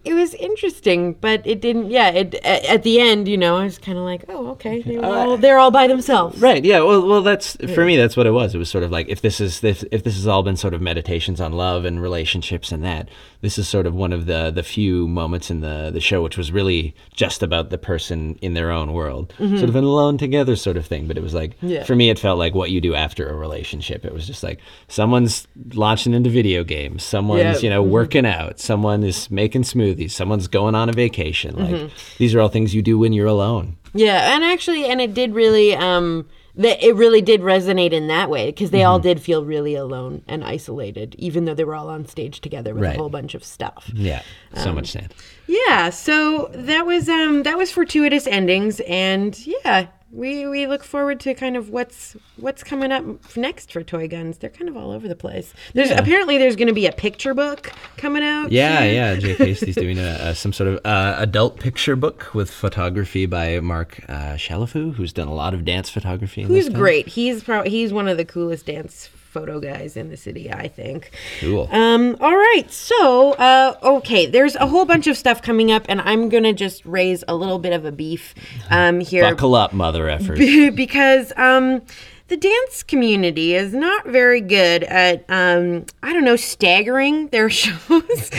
It 0.04 0.14
was 0.14 0.34
interesting, 0.34 1.12
but 1.14 1.46
it 1.46 1.60
didn't. 1.60 1.90
Yeah, 1.90 2.08
it 2.08 2.34
at, 2.36 2.64
at 2.64 2.82
the 2.82 3.00
end, 3.00 3.28
you 3.28 3.36
know, 3.36 3.56
I 3.56 3.64
was 3.64 3.78
kind 3.78 3.96
of 3.96 4.04
like, 4.04 4.24
"Oh, 4.28 4.48
okay, 4.52 4.82
they 4.82 4.96
were 4.96 5.04
uh, 5.04 5.08
all, 5.08 5.36
they're 5.36 5.58
all 5.58 5.70
by 5.70 5.86
themselves." 5.86 6.40
Right. 6.40 6.64
Yeah. 6.64 6.80
Well, 6.80 7.06
well, 7.06 7.22
that's 7.22 7.56
for 7.72 7.84
me. 7.84 7.96
That's 7.96 8.16
what 8.16 8.26
it 8.26 8.32
was. 8.32 8.54
It 8.54 8.58
was 8.58 8.68
sort 8.68 8.82
of 8.82 8.90
like 8.90 9.08
if 9.08 9.20
this 9.20 9.40
is 9.40 9.62
if, 9.62 9.84
if 9.92 10.02
this 10.02 10.16
has 10.16 10.26
all 10.26 10.42
been 10.42 10.56
sort 10.56 10.74
of 10.74 10.80
meditations 10.80 11.40
on 11.40 11.52
love 11.52 11.84
and 11.84 12.02
relationships 12.02 12.72
and 12.72 12.82
that 12.82 13.08
this 13.42 13.58
is 13.58 13.68
sort 13.68 13.86
of 13.86 13.94
one 13.94 14.12
of 14.12 14.26
the 14.26 14.50
the 14.50 14.62
few 14.62 15.06
moments 15.06 15.50
in 15.50 15.60
the 15.60 15.90
the 15.92 16.00
show 16.00 16.22
which 16.22 16.38
was 16.38 16.50
really 16.50 16.94
just 17.12 17.42
about 17.42 17.68
the 17.70 17.76
person 17.76 18.38
in 18.40 18.54
their 18.54 18.70
own 18.70 18.92
world, 18.92 19.34
mm-hmm. 19.38 19.58
sort 19.58 19.68
of 19.68 19.76
an 19.76 19.84
alone 19.84 20.16
together 20.16 20.56
sort 20.56 20.76
of 20.78 20.86
thing. 20.86 21.06
But 21.06 21.18
it 21.18 21.22
was 21.22 21.34
like 21.34 21.52
Yeah. 21.60 21.84
for 21.84 21.94
me, 21.94 22.08
it 22.08 22.18
felt 22.18 22.38
like 22.38 22.54
what 22.54 22.70
you 22.70 22.80
do 22.80 22.94
after 22.94 23.28
a 23.28 23.34
relationship. 23.34 24.04
It 24.04 24.14
was 24.14 24.26
just 24.26 24.42
like 24.42 24.60
someone's 24.88 25.46
launching 25.74 26.14
into 26.14 26.30
video 26.30 26.64
games, 26.64 27.02
someone's 27.02 27.42
Yeah. 27.42 27.58
you 27.58 27.70
know 27.70 27.82
mm-hmm. 27.82 27.92
working 27.92 28.26
out, 28.26 28.58
someone 28.58 29.02
is 29.02 29.30
making 29.30 29.62
smoothies, 29.62 30.12
someone's 30.12 30.48
going 30.48 30.74
on 30.74 30.88
a 30.88 30.92
vacation. 30.92 31.56
Like 31.56 31.74
mm-hmm. 31.74 32.16
these 32.18 32.34
are 32.34 32.40
all 32.40 32.48
things 32.48 32.74
you 32.74 32.82
do 32.82 32.98
when 32.98 33.12
you're 33.12 33.26
alone. 33.26 33.76
Yeah, 33.94 34.34
and 34.34 34.42
actually, 34.42 34.86
and 34.86 35.00
it 35.00 35.12
did 35.12 35.34
really, 35.34 35.74
um, 35.74 36.26
that 36.56 36.82
it 36.86 36.94
really 36.94 37.22
did 37.22 37.40
resonate 37.40 37.92
in 37.92 38.08
that 38.08 38.28
way 38.28 38.46
because 38.46 38.70
they 38.70 38.82
all 38.84 38.98
Mm-hmm. 38.98 39.08
did 39.08 39.20
feel 39.22 39.44
really 39.44 39.74
alone 39.74 40.22
and 40.28 40.44
isolated, 40.44 41.14
even 41.18 41.46
though 41.46 41.54
they 41.54 41.64
were 41.64 41.74
all 41.74 41.88
on 41.88 42.06
stage 42.06 42.40
together 42.40 42.74
with 42.74 42.82
Right. 42.82 42.94
a 42.94 42.98
whole 42.98 43.08
bunch 43.08 43.34
of 43.34 43.42
stuff. 43.42 43.90
Yeah. 43.94 44.22
So 44.56 44.72
much 44.72 44.90
sand. 44.92 45.14
Yeah, 45.46 45.88
so 45.90 46.50
that 46.54 46.84
was 46.86 47.08
um 47.08 47.42
that 47.44 47.56
was 47.56 47.70
fortuitous 47.72 48.26
endings, 48.26 48.80
and 48.80 49.38
yeah, 49.46 49.86
we 50.12 50.46
we 50.46 50.66
look 50.66 50.84
forward 50.84 51.18
to 51.20 51.32
kind 51.34 51.56
of 51.56 51.70
what's 51.70 52.16
what's 52.36 52.62
coming 52.62 52.92
up 52.92 53.04
next 53.34 53.72
for 53.72 53.82
Toy 53.82 54.06
Guns. 54.06 54.38
They're 54.38 54.50
kind 54.50 54.68
of 54.68 54.76
all 54.76 54.90
over 54.92 55.08
the 55.08 55.16
place. 55.16 55.54
There's 55.72 55.90
apparently 55.90 56.36
there's 56.36 56.54
going 56.54 56.68
to 56.68 56.74
be 56.74 56.86
a 56.86 56.92
picture 56.92 57.32
book 57.32 57.72
coming 57.96 58.22
out. 58.22 58.52
Yeah, 58.52 58.80
soon. 58.80 58.94
yeah. 58.94 59.14
Jake 59.16 59.38
Hastey's 59.38 59.74
doing 59.74 59.98
a, 59.98 60.18
a, 60.20 60.34
some 60.34 60.52
sort 60.52 60.68
of 60.68 60.80
uh, 60.84 61.16
adult 61.18 61.58
picture 61.58 61.96
book 61.96 62.34
with 62.34 62.50
photography 62.50 63.24
by 63.24 63.58
Mark 63.60 64.04
uh, 64.08 64.34
Chalifoux, 64.34 64.94
who's 64.94 65.12
done 65.12 65.28
a 65.28 65.34
lot 65.34 65.54
of 65.54 65.64
dance 65.64 65.88
photography. 65.88 66.42
in 66.42 66.48
Who's 66.48 66.68
great? 66.68 67.08
He's 67.08 67.42
pro- 67.42 67.64
he's 67.64 67.92
one 67.92 68.06
of 68.06 68.18
the 68.18 68.26
coolest 68.26 68.66
dance 68.66 69.08
photo 69.32 69.58
guys 69.60 69.96
in 69.96 70.10
the 70.10 70.16
city, 70.16 70.52
I 70.52 70.68
think. 70.68 71.10
Cool. 71.40 71.66
Um, 71.72 72.16
all 72.20 72.36
right, 72.36 72.70
so 72.70 73.32
uh, 73.32 73.78
okay, 73.82 74.26
there's 74.26 74.54
a 74.56 74.66
whole 74.66 74.84
bunch 74.84 75.06
of 75.06 75.16
stuff 75.16 75.40
coming 75.40 75.72
up, 75.72 75.86
and 75.88 76.00
I'm 76.02 76.28
gonna 76.28 76.52
just 76.52 76.84
raise 76.84 77.24
a 77.26 77.34
little 77.34 77.58
bit 77.58 77.72
of 77.72 77.84
a 77.86 77.92
beef 77.92 78.34
um, 78.70 79.00
here 79.00 79.22
Buckle 79.22 79.54
up, 79.54 79.72
mother 79.72 80.08
effort. 80.08 80.38
because 80.74 81.32
um, 81.36 81.80
the 82.28 82.36
dance 82.36 82.82
community 82.82 83.54
is 83.54 83.72
not 83.72 84.06
very 84.06 84.42
good 84.42 84.84
at 84.84 85.24
um, 85.30 85.86
I 86.02 86.12
don't 86.12 86.24
know 86.24 86.36
staggering 86.36 87.28
their 87.28 87.48
shows. 87.50 88.30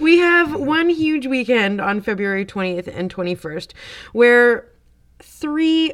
we 0.00 0.18
have 0.18 0.54
one 0.54 0.88
huge 0.88 1.26
weekend 1.26 1.80
on 1.80 2.00
February 2.00 2.46
20th 2.46 2.88
and 2.88 3.14
21st 3.14 3.72
where 4.12 4.68
three 5.22 5.92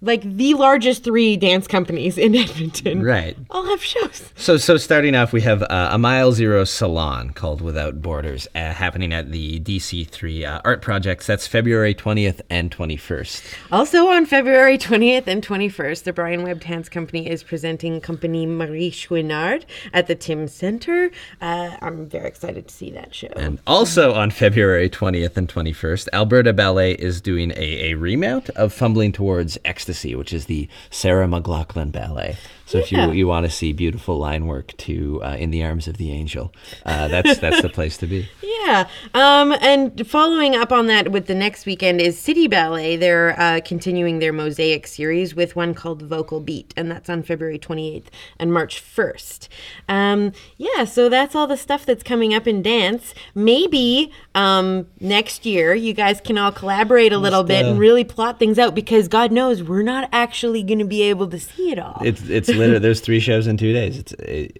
like 0.00 0.22
the 0.22 0.54
largest 0.54 1.04
three 1.04 1.36
dance 1.36 1.66
companies 1.66 2.16
in 2.18 2.34
Edmonton 2.36 3.02
Right. 3.02 3.36
all 3.50 3.66
have 3.66 3.82
shows. 3.82 4.32
So, 4.36 4.56
so 4.56 4.76
starting 4.76 5.14
off, 5.14 5.32
we 5.32 5.40
have 5.42 5.62
uh, 5.62 5.90
a 5.92 5.98
Mile 5.98 6.32
Zero 6.32 6.64
Salon 6.64 7.30
called 7.30 7.60
Without 7.60 8.00
Borders 8.02 8.46
uh, 8.54 8.72
happening 8.72 9.12
at 9.12 9.30
the 9.32 9.60
DC3 9.60 10.44
uh, 10.46 10.60
Art 10.64 10.82
Projects. 10.82 11.26
That's 11.26 11.46
February 11.46 11.94
20th 11.94 12.40
and 12.50 12.70
21st. 12.70 13.54
Also 13.72 14.08
on 14.08 14.26
February 14.26 14.78
20th 14.78 15.26
and 15.26 15.44
21st, 15.46 16.04
the 16.04 16.12
Brian 16.12 16.42
Webb 16.42 16.60
Dance 16.60 16.88
Company 16.88 17.28
is 17.28 17.42
presenting 17.42 18.00
company 18.00 18.46
Marie 18.46 18.90
Chouinard 18.90 19.64
at 19.92 20.06
the 20.06 20.14
Timms 20.14 20.52
Center. 20.52 21.10
Uh, 21.40 21.76
I'm 21.80 22.06
very 22.06 22.28
excited 22.28 22.68
to 22.68 22.74
see 22.74 22.90
that 22.92 23.14
show. 23.14 23.28
And 23.36 23.58
also 23.66 24.12
on 24.14 24.30
February 24.30 24.88
20th 24.90 25.36
and 25.36 25.48
21st, 25.48 26.08
Alberta 26.12 26.52
Ballet 26.52 26.92
is 26.92 27.20
doing 27.20 27.52
a, 27.52 27.90
a 27.90 27.94
remount 27.94 28.48
of 28.50 28.72
Fumbling 28.72 29.12
Towards 29.12 29.58
Ecstasy, 29.68 30.14
which 30.14 30.32
is 30.32 30.46
the 30.46 30.68
Sarah 30.90 31.26
McLachlan 31.26 31.92
Ballet. 31.92 32.36
So 32.66 32.78
if 32.78 32.90
you, 32.90 33.12
you 33.12 33.26
want 33.26 33.46
to 33.46 33.50
see 33.50 33.72
beautiful 33.72 34.18
line 34.18 34.46
work 34.46 34.76
to 34.78 35.22
uh, 35.22 35.36
In 35.38 35.50
the 35.50 35.62
Arms 35.64 35.86
of 35.88 35.96
the 35.96 36.10
Angel, 36.10 36.52
uh, 36.84 37.08
that's 37.08 37.38
that's 37.38 37.62
the 37.62 37.68
place 37.68 37.96
to 37.98 38.06
be. 38.06 38.28
Yeah. 38.64 38.88
Um, 39.14 39.52
and 39.60 40.06
following 40.06 40.56
up 40.56 40.72
on 40.72 40.86
that 40.86 41.12
with 41.12 41.26
the 41.26 41.34
next 41.34 41.66
weekend 41.66 42.00
is 42.00 42.18
Citie 42.18 42.48
Ballet. 42.48 42.96
They're 42.96 43.38
uh, 43.38 43.60
continuing 43.64 44.18
their 44.18 44.32
Mosaic 44.32 44.86
series 44.86 45.34
with 45.34 45.54
one 45.54 45.74
called 45.74 46.02
Vocal 46.02 46.40
Beat, 46.40 46.74
and 46.76 46.90
that's 46.90 47.08
on 47.08 47.22
February 47.22 47.58
28th 47.58 48.06
and 48.38 48.52
March 48.52 48.82
1st. 48.82 49.48
Um, 49.88 50.32
yeah, 50.56 50.84
so 50.84 51.08
that's 51.08 51.34
all 51.34 51.46
the 51.46 51.56
stuff 51.56 51.86
that's 51.86 52.02
coming 52.02 52.34
up 52.34 52.46
in 52.46 52.62
dance. 52.62 53.14
Maybe 53.34 54.12
um, 54.34 54.86
next 55.00 55.46
year 55.46 55.74
you 55.74 55.92
guys 55.92 56.20
can 56.20 56.36
all 56.36 56.52
collaborate 56.52 57.12
a 57.12 57.18
little 57.18 57.44
bit 57.44 57.64
and 57.64 57.78
really 57.78 58.04
plot 58.04 58.38
things 58.38 58.58
out 58.58 58.74
because 58.74 59.08
God 59.08 59.30
knows 59.32 59.62
we're 59.62 59.82
not 59.82 60.08
actually 60.12 60.62
going 60.62 60.78
to 60.78 60.84
be 60.84 61.02
able 61.02 61.28
to 61.28 61.38
see 61.38 61.70
it 61.70 61.78
all. 61.78 62.00
It's 62.04 62.28
it's 62.28 62.48
literally 62.48 62.78
there's 62.78 63.00
three 63.00 63.20
shows 63.20 63.46
in 63.46 63.56
two 63.56 63.72
days. 63.72 63.98
It's 63.98 64.12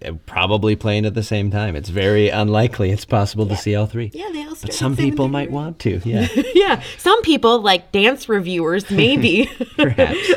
uh, 0.05 0.13
probably 0.25 0.75
playing 0.75 1.05
at 1.05 1.15
the 1.15 1.23
same 1.23 1.51
time. 1.51 1.75
It's 1.75 1.89
very 1.89 2.29
unlikely 2.29 2.91
it's 2.91 3.05
possible 3.05 3.45
to 3.47 3.57
see 3.57 3.75
all 3.75 3.88
three. 3.89 4.11
yeah, 4.13 4.29
they 4.31 4.43
all 4.43 4.55
start 4.55 4.67
But 4.71 4.73
some 4.73 4.95
7:30. 4.95 4.97
people 4.99 5.27
might 5.27 5.51
want 5.51 5.79
to. 5.79 6.01
Yeah, 6.05 6.27
yeah, 6.55 6.81
some 6.97 7.21
people 7.23 7.61
like 7.61 7.91
dance 7.91 8.29
reviewers, 8.29 8.89
maybe. 8.89 9.45
perhaps. 9.77 10.33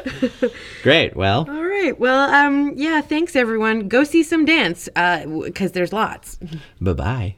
Great. 0.82 1.14
Well, 1.16 1.46
All 1.48 1.64
right. 1.64 1.98
Well, 1.98 2.30
um, 2.30 2.72
yeah. 2.76 3.00
Thanks, 3.02 3.36
everyone. 3.36 3.88
Go 3.88 4.04
see 4.04 4.22
some 4.22 4.44
dance, 4.44 4.88
uh, 4.96 5.26
because 5.26 5.72
there's 5.72 5.92
lots. 5.92 6.38
bye 6.80 6.92
bye. 6.94 7.36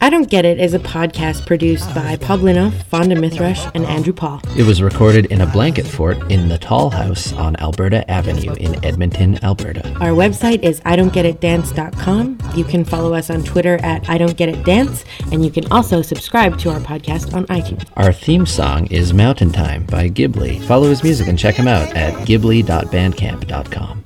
I 0.00 0.10
Don't 0.10 0.30
Get 0.30 0.44
It 0.44 0.60
is 0.60 0.72
a 0.72 0.78
podcast 0.78 1.46
produced 1.46 1.92
by 1.94 2.16
Paul 2.16 2.38
Blinov, 2.38 2.70
Fawnda 2.84 3.16
Mithrush, 3.16 3.68
and 3.74 3.84
Andrew 3.86 4.12
Paul. 4.12 4.40
It 4.56 4.62
was 4.64 4.80
recorded 4.80 5.26
in 5.26 5.40
a 5.40 5.46
blanket 5.46 5.84
fort 5.86 6.18
in 6.30 6.48
the 6.48 6.58
Tall 6.58 6.90
House 6.90 7.32
on 7.32 7.56
Alberta 7.56 8.08
Avenue 8.08 8.52
in 8.54 8.84
Edmonton, 8.84 9.42
Alberta. 9.42 9.88
Our 9.94 10.10
website 10.10 10.62
is 10.62 10.80
I 10.84 10.94
Don't 10.96 11.12
Get 11.12 11.26
It 11.26 11.40
Dance.com. 11.40 12.38
You 12.54 12.64
can 12.64 12.84
follow 12.84 13.14
us 13.14 13.30
on 13.30 13.42
Twitter 13.42 13.78
at 13.82 14.08
I 14.08 14.16
Don't 14.18 14.36
Get 14.36 14.48
It 14.48 14.64
Dance, 14.64 15.04
and 15.32 15.44
you 15.44 15.50
can 15.50 15.70
also 15.72 16.02
subscribe 16.02 16.56
to 16.58 16.70
our 16.70 16.78
podcast 16.80 17.34
on 17.34 17.46
iTunes. 17.46 17.84
Our 17.96 18.12
theme 18.12 18.46
song 18.46 18.86
is 18.86 19.12
Mountain 19.12 19.50
Time 19.52 19.84
by 19.86 20.08
Ghibli. 20.08 20.62
Follow 20.66 20.88
his 20.88 21.02
music 21.02 21.26
and 21.28 21.38
check 21.38 21.56
him 21.56 21.66
out 21.66 21.94
at 21.96 22.14
ghibli.bandcamp.com. 22.26 24.04